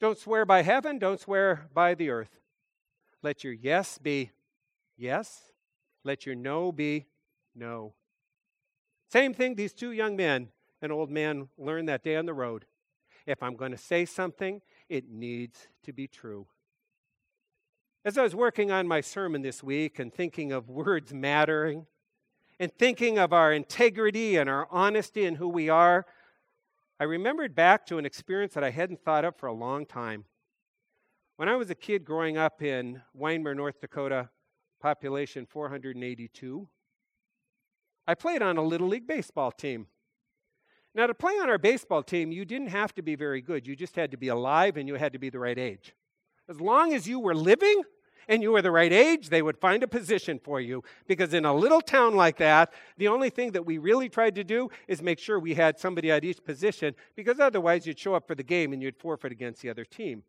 Don't 0.00 0.18
swear 0.18 0.44
by 0.44 0.62
heaven. 0.62 0.98
Don't 0.98 1.20
swear 1.20 1.66
by 1.74 1.94
the 1.94 2.10
earth. 2.10 2.38
Let 3.22 3.42
your 3.42 3.52
yes 3.52 3.98
be 3.98 4.30
yes. 4.96 5.50
Let 6.04 6.24
your 6.24 6.36
no 6.36 6.70
be 6.70 7.06
no. 7.54 7.94
Same 9.10 9.34
thing, 9.34 9.54
these 9.54 9.72
two 9.72 9.90
young 9.90 10.16
men, 10.16 10.50
an 10.82 10.92
old 10.92 11.10
man 11.10 11.48
learned 11.58 11.88
that 11.88 12.04
day 12.04 12.16
on 12.16 12.26
the 12.26 12.34
road. 12.34 12.66
If 13.26 13.42
I'm 13.42 13.56
going 13.56 13.72
to 13.72 13.78
say 13.78 14.04
something, 14.04 14.60
it 14.88 15.08
needs 15.08 15.68
to 15.84 15.92
be 15.92 16.06
true. 16.06 16.46
As 18.06 18.18
I 18.18 18.22
was 18.22 18.34
working 18.34 18.70
on 18.70 18.86
my 18.86 19.00
sermon 19.00 19.40
this 19.40 19.62
week 19.62 19.98
and 19.98 20.12
thinking 20.12 20.52
of 20.52 20.68
words 20.68 21.14
mattering 21.14 21.86
and 22.60 22.70
thinking 22.70 23.16
of 23.16 23.32
our 23.32 23.50
integrity 23.50 24.36
and 24.36 24.46
our 24.50 24.68
honesty 24.70 25.24
and 25.24 25.38
who 25.38 25.48
we 25.48 25.70
are, 25.70 26.04
I 27.00 27.04
remembered 27.04 27.54
back 27.54 27.86
to 27.86 27.96
an 27.96 28.04
experience 28.04 28.52
that 28.54 28.62
I 28.62 28.68
hadn't 28.68 29.02
thought 29.02 29.24
of 29.24 29.36
for 29.36 29.46
a 29.46 29.54
long 29.54 29.86
time. 29.86 30.26
When 31.36 31.48
I 31.48 31.56
was 31.56 31.70
a 31.70 31.74
kid 31.74 32.04
growing 32.04 32.36
up 32.36 32.60
in 32.60 33.00
Wyndmere, 33.18 33.56
North 33.56 33.80
Dakota, 33.80 34.28
population 34.82 35.46
482, 35.46 36.68
I 38.06 38.14
played 38.14 38.42
on 38.42 38.58
a 38.58 38.62
Little 38.62 38.88
League 38.88 39.06
baseball 39.06 39.50
team. 39.50 39.86
Now, 40.94 41.06
to 41.06 41.14
play 41.14 41.32
on 41.38 41.48
our 41.48 41.56
baseball 41.56 42.02
team, 42.02 42.32
you 42.32 42.44
didn't 42.44 42.68
have 42.68 42.94
to 42.96 43.02
be 43.02 43.16
very 43.16 43.40
good. 43.40 43.66
You 43.66 43.74
just 43.74 43.96
had 43.96 44.10
to 44.10 44.18
be 44.18 44.28
alive 44.28 44.76
and 44.76 44.86
you 44.86 44.96
had 44.96 45.14
to 45.14 45.18
be 45.18 45.30
the 45.30 45.38
right 45.38 45.58
age. 45.58 45.94
As 46.48 46.60
long 46.60 46.92
as 46.92 47.08
you 47.08 47.18
were 47.18 47.34
living 47.34 47.82
and 48.28 48.42
you 48.42 48.52
were 48.52 48.62
the 48.62 48.70
right 48.70 48.92
age, 48.92 49.28
they 49.28 49.42
would 49.42 49.58
find 49.58 49.82
a 49.82 49.88
position 49.88 50.38
for 50.42 50.60
you. 50.60 50.82
Because 51.06 51.34
in 51.34 51.44
a 51.44 51.54
little 51.54 51.80
town 51.80 52.14
like 52.14 52.38
that, 52.38 52.72
the 52.96 53.08
only 53.08 53.30
thing 53.30 53.52
that 53.52 53.66
we 53.66 53.78
really 53.78 54.08
tried 54.08 54.34
to 54.36 54.44
do 54.44 54.70
is 54.88 55.02
make 55.02 55.18
sure 55.18 55.38
we 55.38 55.54
had 55.54 55.78
somebody 55.78 56.10
at 56.10 56.24
each 56.24 56.42
position, 56.44 56.94
because 57.16 57.40
otherwise 57.40 57.86
you'd 57.86 57.98
show 57.98 58.14
up 58.14 58.26
for 58.26 58.34
the 58.34 58.42
game 58.42 58.72
and 58.72 58.82
you'd 58.82 58.96
forfeit 58.96 59.32
against 59.32 59.62
the 59.62 59.70
other 59.70 59.84
team. 59.84 60.22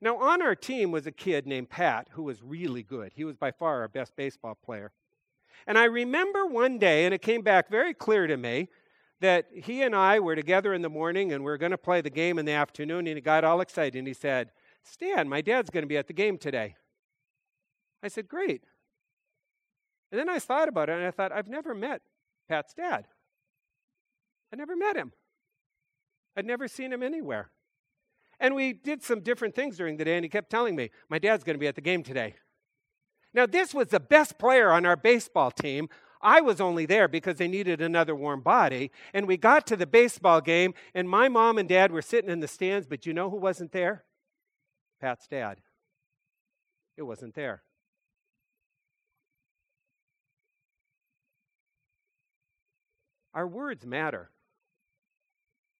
Now, 0.00 0.18
on 0.18 0.42
our 0.42 0.56
team 0.56 0.90
was 0.90 1.06
a 1.06 1.12
kid 1.12 1.46
named 1.46 1.70
Pat 1.70 2.08
who 2.12 2.24
was 2.24 2.42
really 2.42 2.82
good. 2.82 3.12
He 3.14 3.24
was 3.24 3.36
by 3.36 3.52
far 3.52 3.82
our 3.82 3.88
best 3.88 4.16
baseball 4.16 4.56
player. 4.56 4.90
And 5.66 5.78
I 5.78 5.84
remember 5.84 6.44
one 6.44 6.78
day, 6.78 7.04
and 7.04 7.14
it 7.14 7.22
came 7.22 7.42
back 7.42 7.70
very 7.70 7.94
clear 7.94 8.26
to 8.26 8.36
me, 8.36 8.68
that 9.20 9.46
he 9.54 9.82
and 9.82 9.94
I 9.94 10.18
were 10.18 10.34
together 10.34 10.74
in 10.74 10.82
the 10.82 10.90
morning 10.90 11.32
and 11.32 11.44
we 11.44 11.50
were 11.50 11.56
going 11.56 11.70
to 11.70 11.78
play 11.78 12.00
the 12.00 12.10
game 12.10 12.40
in 12.40 12.44
the 12.44 12.52
afternoon. 12.52 13.06
And 13.06 13.16
he 13.16 13.20
got 13.20 13.44
all 13.44 13.60
excited 13.60 13.96
and 13.96 14.08
he 14.08 14.14
said, 14.14 14.50
Stan, 14.84 15.28
my 15.28 15.40
dad's 15.40 15.70
going 15.70 15.82
to 15.82 15.88
be 15.88 15.96
at 15.96 16.06
the 16.06 16.12
game 16.12 16.38
today. 16.38 16.76
I 18.02 18.08
said, 18.08 18.28
Great. 18.28 18.64
And 20.10 20.18
then 20.18 20.28
I 20.28 20.38
thought 20.38 20.68
about 20.68 20.90
it 20.90 20.98
and 20.98 21.06
I 21.06 21.10
thought, 21.10 21.32
I've 21.32 21.48
never 21.48 21.74
met 21.74 22.02
Pat's 22.48 22.74
dad. 22.74 23.06
I 24.52 24.56
never 24.56 24.76
met 24.76 24.96
him, 24.96 25.12
I'd 26.36 26.46
never 26.46 26.68
seen 26.68 26.92
him 26.92 27.02
anywhere. 27.02 27.50
And 28.38 28.54
we 28.54 28.72
did 28.72 29.02
some 29.02 29.20
different 29.20 29.54
things 29.54 29.76
during 29.76 29.96
the 29.96 30.04
day, 30.04 30.16
and 30.16 30.24
he 30.24 30.28
kept 30.28 30.50
telling 30.50 30.74
me, 30.74 30.90
My 31.08 31.18
dad's 31.18 31.44
going 31.44 31.54
to 31.54 31.60
be 31.60 31.68
at 31.68 31.76
the 31.76 31.80
game 31.80 32.02
today. 32.02 32.34
Now, 33.32 33.46
this 33.46 33.72
was 33.72 33.88
the 33.88 34.00
best 34.00 34.38
player 34.38 34.70
on 34.70 34.84
our 34.84 34.96
baseball 34.96 35.50
team. 35.50 35.88
I 36.20 36.40
was 36.40 36.60
only 36.60 36.86
there 36.86 37.08
because 37.08 37.36
they 37.36 37.48
needed 37.48 37.80
another 37.80 38.14
warm 38.14 38.42
body. 38.42 38.90
And 39.14 39.26
we 39.26 39.36
got 39.36 39.66
to 39.68 39.76
the 39.76 39.86
baseball 39.86 40.40
game, 40.40 40.74
and 40.94 41.08
my 41.08 41.28
mom 41.28 41.56
and 41.56 41.68
dad 41.68 41.92
were 41.92 42.02
sitting 42.02 42.30
in 42.30 42.40
the 42.40 42.48
stands, 42.48 42.86
but 42.86 43.06
you 43.06 43.12
know 43.12 43.30
who 43.30 43.38
wasn't 43.38 43.72
there? 43.72 44.04
Pat's 45.02 45.26
dad. 45.26 45.58
It 46.96 47.02
wasn't 47.02 47.34
there. 47.34 47.64
Our 53.34 53.48
words 53.48 53.84
matter. 53.84 54.30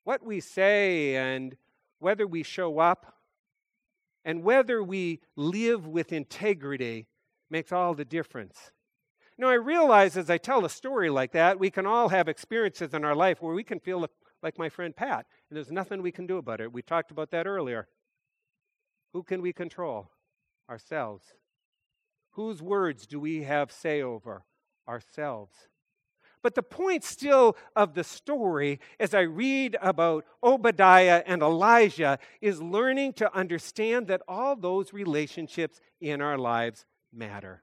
What 0.03 0.27
we 0.27 0.41
say 0.41 1.15
and 1.15 1.57
whether 2.01 2.27
we 2.27 2.43
show 2.43 2.81
up 2.81 3.15
and 4.25 4.43
whether 4.43 4.83
we 4.83 5.21
live 5.37 5.87
with 5.87 6.13
integrity 6.13 7.07
makes 7.49 7.71
all 7.71 7.95
the 7.95 8.05
difference. 8.05 8.73
Now, 9.39 9.51
I 9.51 9.55
realize 9.55 10.17
as 10.17 10.31
I 10.31 10.39
tell 10.39 10.65
a 10.65 10.71
story 10.71 11.11
like 11.11 11.31
that, 11.33 11.61
we 11.61 11.71
can 11.71 11.87
all 11.87 12.09
have 12.09 12.27
experiences 12.27 12.93
in 12.93 13.05
our 13.05 13.15
life 13.15 13.41
where 13.41 13.55
we 13.55 13.63
can 13.63 13.79
feel 13.79 14.05
like 14.43 14.59
my 14.59 14.69
friend 14.69 14.97
Pat, 14.97 15.27
and 15.49 15.57
there's 15.57 15.71
nothing 15.71 16.03
we 16.03 16.11
can 16.11 16.27
do 16.27 16.39
about 16.39 16.61
it. 16.61 16.73
We 16.73 16.83
talked 16.83 17.13
about 17.13 17.31
that 17.31 17.47
earlier. 17.47 17.87
Who 19.13 19.23
can 19.23 19.43
we 19.43 19.53
control? 19.53 20.11
Ourselves. 20.69 21.25
Whose 22.33 22.63
words 22.63 23.07
do 23.07 23.21
we 23.21 23.43
have 23.43 23.71
say 23.71 24.03
over? 24.03 24.45
Ourselves. 24.89 25.55
But 26.43 26.57
the 26.57 26.63
point 26.63 27.05
still 27.05 27.57
of 27.77 27.95
the 27.95 28.03
story, 28.03 28.81
as 28.99 29.15
I 29.15 29.21
read 29.21 29.77
about 29.81 30.25
Obadiah 30.43 31.23
and 31.25 31.41
Elijah, 31.41 32.19
is 32.41 32.61
learning 32.61 33.13
to 33.15 33.35
understand 33.35 34.09
that 34.09 34.23
all 34.27 34.57
those 34.57 34.93
relationships 34.93 35.81
in 36.01 36.21
our 36.21 36.37
lives 36.37 36.85
matter. 37.13 37.63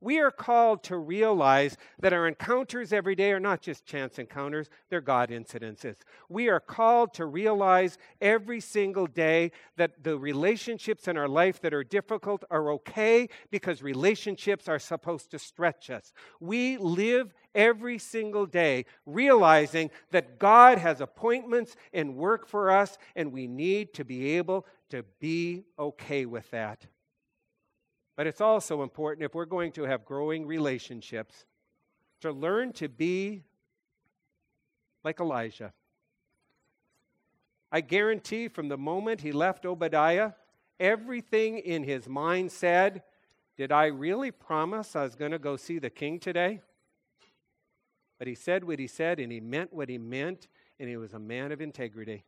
We 0.00 0.18
are 0.20 0.30
called 0.30 0.82
to 0.84 0.96
realize 0.96 1.76
that 2.00 2.12
our 2.12 2.28
encounters 2.28 2.92
every 2.92 3.14
day 3.14 3.32
are 3.32 3.40
not 3.40 3.60
just 3.60 3.84
chance 3.84 4.18
encounters, 4.18 4.68
they're 4.90 5.00
God 5.00 5.30
incidences. 5.30 5.96
We 6.28 6.48
are 6.48 6.60
called 6.60 7.14
to 7.14 7.26
realize 7.26 7.98
every 8.20 8.60
single 8.60 9.06
day 9.06 9.52
that 9.76 10.04
the 10.04 10.18
relationships 10.18 11.08
in 11.08 11.16
our 11.16 11.28
life 11.28 11.60
that 11.62 11.74
are 11.74 11.84
difficult 11.84 12.44
are 12.50 12.72
okay 12.72 13.28
because 13.50 13.82
relationships 13.82 14.68
are 14.68 14.78
supposed 14.78 15.30
to 15.32 15.38
stretch 15.38 15.90
us. 15.90 16.12
We 16.40 16.76
live 16.76 17.34
every 17.54 17.98
single 17.98 18.46
day 18.46 18.84
realizing 19.06 19.90
that 20.10 20.38
God 20.38 20.78
has 20.78 21.00
appointments 21.00 21.74
and 21.92 22.16
work 22.16 22.46
for 22.46 22.70
us, 22.70 22.98
and 23.16 23.32
we 23.32 23.46
need 23.46 23.94
to 23.94 24.04
be 24.04 24.36
able 24.36 24.66
to 24.90 25.04
be 25.20 25.64
okay 25.78 26.24
with 26.24 26.50
that. 26.50 26.86
But 28.18 28.26
it's 28.26 28.40
also 28.40 28.82
important 28.82 29.24
if 29.24 29.32
we're 29.32 29.44
going 29.44 29.70
to 29.72 29.84
have 29.84 30.04
growing 30.04 30.44
relationships 30.44 31.46
to 32.20 32.32
learn 32.32 32.72
to 32.72 32.88
be 32.88 33.44
like 35.04 35.20
Elijah. 35.20 35.72
I 37.70 37.80
guarantee 37.80 38.48
from 38.48 38.66
the 38.66 38.76
moment 38.76 39.20
he 39.20 39.30
left 39.30 39.64
Obadiah, 39.64 40.32
everything 40.80 41.58
in 41.60 41.84
his 41.84 42.08
mind 42.08 42.50
said, 42.50 43.04
Did 43.56 43.70
I 43.70 43.86
really 43.86 44.32
promise 44.32 44.96
I 44.96 45.04
was 45.04 45.14
going 45.14 45.30
to 45.30 45.38
go 45.38 45.56
see 45.56 45.78
the 45.78 45.88
king 45.88 46.18
today? 46.18 46.60
But 48.18 48.26
he 48.26 48.34
said 48.34 48.64
what 48.64 48.80
he 48.80 48.88
said, 48.88 49.20
and 49.20 49.30
he 49.30 49.38
meant 49.38 49.72
what 49.72 49.88
he 49.88 49.96
meant, 49.96 50.48
and 50.80 50.88
he 50.88 50.96
was 50.96 51.14
a 51.14 51.20
man 51.20 51.52
of 51.52 51.60
integrity. 51.60 52.24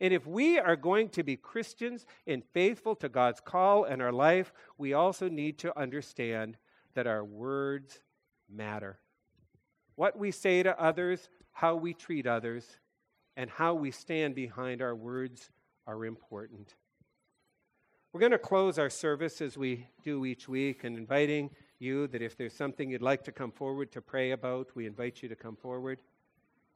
And 0.00 0.12
if 0.12 0.26
we 0.26 0.58
are 0.58 0.76
going 0.76 1.08
to 1.10 1.22
be 1.22 1.36
Christians 1.36 2.06
and 2.26 2.42
faithful 2.52 2.94
to 2.96 3.08
God's 3.08 3.40
call 3.40 3.84
in 3.84 4.00
our 4.00 4.12
life, 4.12 4.52
we 4.78 4.92
also 4.92 5.28
need 5.28 5.58
to 5.58 5.78
understand 5.78 6.56
that 6.94 7.06
our 7.06 7.24
words 7.24 8.00
matter. 8.48 8.98
What 9.96 10.18
we 10.18 10.30
say 10.30 10.62
to 10.62 10.80
others, 10.80 11.28
how 11.52 11.76
we 11.76 11.94
treat 11.94 12.26
others, 12.26 12.66
and 13.36 13.50
how 13.50 13.74
we 13.74 13.90
stand 13.90 14.34
behind 14.34 14.82
our 14.82 14.94
words 14.94 15.50
are 15.86 16.04
important. 16.04 16.74
We're 18.12 18.20
going 18.20 18.32
to 18.32 18.38
close 18.38 18.78
our 18.78 18.90
service 18.90 19.40
as 19.40 19.58
we 19.58 19.88
do 20.04 20.24
each 20.24 20.48
week 20.48 20.84
and 20.84 20.96
inviting 20.96 21.50
you 21.80 22.06
that 22.08 22.22
if 22.22 22.36
there's 22.36 22.52
something 22.52 22.90
you'd 22.90 23.02
like 23.02 23.24
to 23.24 23.32
come 23.32 23.50
forward 23.50 23.90
to 23.92 24.00
pray 24.00 24.30
about, 24.30 24.68
we 24.76 24.86
invite 24.86 25.20
you 25.20 25.28
to 25.28 25.36
come 25.36 25.56
forward. 25.56 26.00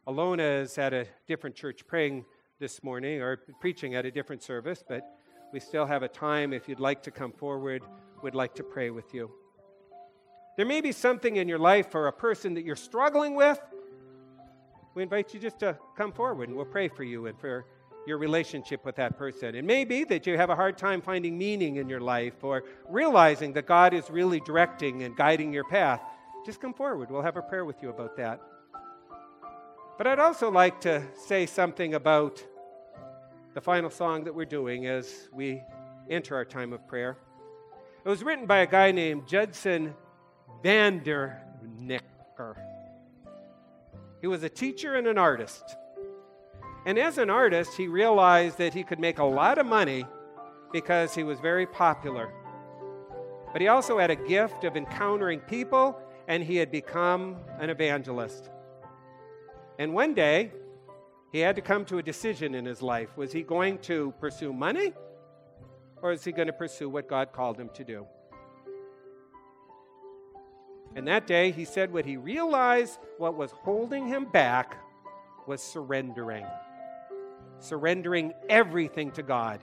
Alona 0.08 0.62
is 0.62 0.78
at 0.78 0.92
a 0.92 1.06
different 1.26 1.54
church 1.54 1.86
praying 1.86 2.24
this 2.58 2.82
morning 2.82 3.20
or 3.20 3.38
preaching 3.60 3.94
at 3.94 4.04
a 4.04 4.10
different 4.10 4.42
service, 4.42 4.82
but 4.86 5.02
we 5.52 5.60
still 5.60 5.86
have 5.86 6.02
a 6.02 6.08
time 6.08 6.52
if 6.52 6.68
you'd 6.68 6.80
like 6.80 7.02
to 7.04 7.10
come 7.10 7.32
forward, 7.32 7.82
we'd 8.22 8.34
like 8.34 8.54
to 8.56 8.64
pray 8.64 8.90
with 8.90 9.14
you. 9.14 9.30
There 10.56 10.66
may 10.66 10.80
be 10.80 10.92
something 10.92 11.36
in 11.36 11.46
your 11.48 11.58
life 11.58 11.94
or 11.94 12.08
a 12.08 12.12
person 12.12 12.54
that 12.54 12.64
you're 12.64 12.76
struggling 12.76 13.36
with. 13.36 13.60
We 14.94 15.04
invite 15.04 15.32
you 15.32 15.38
just 15.38 15.60
to 15.60 15.78
come 15.96 16.12
forward 16.12 16.48
and 16.48 16.56
we'll 16.56 16.66
pray 16.66 16.88
for 16.88 17.04
you 17.04 17.26
and 17.26 17.38
for 17.38 17.64
your 18.06 18.18
relationship 18.18 18.84
with 18.84 18.96
that 18.96 19.16
person. 19.16 19.54
It 19.54 19.64
may 19.64 19.84
be 19.84 20.02
that 20.04 20.26
you 20.26 20.36
have 20.36 20.50
a 20.50 20.56
hard 20.56 20.76
time 20.76 21.00
finding 21.00 21.38
meaning 21.38 21.76
in 21.76 21.88
your 21.88 22.00
life 22.00 22.42
or 22.42 22.64
realizing 22.88 23.52
that 23.52 23.66
God 23.66 23.94
is 23.94 24.10
really 24.10 24.40
directing 24.40 25.04
and 25.04 25.16
guiding 25.16 25.52
your 25.52 25.64
path. 25.64 26.00
Just 26.44 26.60
come 26.60 26.74
forward. 26.74 27.10
We'll 27.10 27.22
have 27.22 27.36
a 27.36 27.42
prayer 27.42 27.64
with 27.64 27.80
you 27.82 27.90
about 27.90 28.16
that. 28.16 28.40
But 29.98 30.06
I'd 30.06 30.20
also 30.20 30.48
like 30.48 30.80
to 30.82 31.02
say 31.26 31.44
something 31.44 31.94
about 31.94 32.40
the 33.54 33.60
final 33.60 33.90
song 33.90 34.22
that 34.24 34.34
we're 34.34 34.44
doing 34.44 34.86
as 34.86 35.28
we 35.32 35.60
enter 36.08 36.36
our 36.36 36.44
time 36.44 36.72
of 36.72 36.86
prayer. 36.86 37.18
It 38.04 38.08
was 38.08 38.22
written 38.22 38.46
by 38.46 38.58
a 38.58 38.66
guy 38.68 38.92
named 38.92 39.26
Judson 39.26 39.96
Van 40.62 41.00
DeVenter. 41.00 42.54
He 44.20 44.28
was 44.28 44.44
a 44.44 44.48
teacher 44.48 44.94
and 44.94 45.08
an 45.08 45.18
artist. 45.18 45.64
And 46.86 46.96
as 46.96 47.18
an 47.18 47.28
artist, 47.28 47.76
he 47.76 47.88
realized 47.88 48.56
that 48.58 48.74
he 48.74 48.84
could 48.84 49.00
make 49.00 49.18
a 49.18 49.24
lot 49.24 49.58
of 49.58 49.66
money 49.66 50.06
because 50.72 51.12
he 51.12 51.24
was 51.24 51.40
very 51.40 51.66
popular. 51.66 52.32
But 53.52 53.60
he 53.60 53.66
also 53.66 53.98
had 53.98 54.12
a 54.12 54.16
gift 54.16 54.62
of 54.62 54.76
encountering 54.76 55.40
people, 55.40 55.98
and 56.28 56.44
he 56.44 56.54
had 56.54 56.70
become 56.70 57.38
an 57.58 57.68
evangelist. 57.68 58.50
And 59.78 59.94
one 59.94 60.12
day, 60.12 60.50
he 61.30 61.40
had 61.40 61.56
to 61.56 61.62
come 61.62 61.84
to 61.86 61.98
a 61.98 62.02
decision 62.02 62.54
in 62.54 62.64
his 62.64 62.82
life. 62.82 63.16
Was 63.16 63.32
he 63.32 63.42
going 63.42 63.78
to 63.80 64.12
pursue 64.20 64.52
money 64.52 64.92
or 66.02 66.12
is 66.12 66.24
he 66.24 66.32
going 66.32 66.46
to 66.46 66.52
pursue 66.52 66.88
what 66.88 67.08
God 67.08 67.32
called 67.32 67.58
him 67.58 67.70
to 67.74 67.84
do? 67.84 68.06
And 70.96 71.06
that 71.06 71.26
day, 71.26 71.50
he 71.50 71.64
said 71.64 71.92
what 71.92 72.06
he 72.06 72.16
realized 72.16 72.98
what 73.18 73.36
was 73.36 73.50
holding 73.52 74.08
him 74.08 74.24
back 74.24 74.76
was 75.46 75.62
surrendering. 75.62 76.46
Surrendering 77.60 78.32
everything 78.48 79.10
to 79.12 79.22
God. 79.22 79.62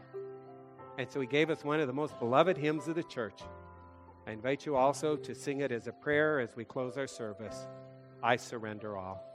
And 0.98 1.10
so 1.10 1.20
he 1.20 1.28
gave 1.28 1.50
us 1.50 1.64
one 1.64 1.80
of 1.80 1.88
the 1.88 1.94
most 1.94 2.18
beloved 2.20 2.58
hymns 2.58 2.88
of 2.88 2.96
the 2.96 3.04
church. 3.04 3.42
I 4.28 4.32
invite 4.32 4.66
you 4.66 4.76
also 4.76 5.16
to 5.18 5.36
sing 5.36 5.62
it 5.62 5.72
as 5.72 5.88
a 5.88 5.92
prayer 5.92 6.40
as 6.40 6.56
we 6.56 6.64
close 6.64 6.98
our 6.98 7.08
service 7.08 7.68
I 8.24 8.38
surrender 8.38 8.98
all. 8.98 9.35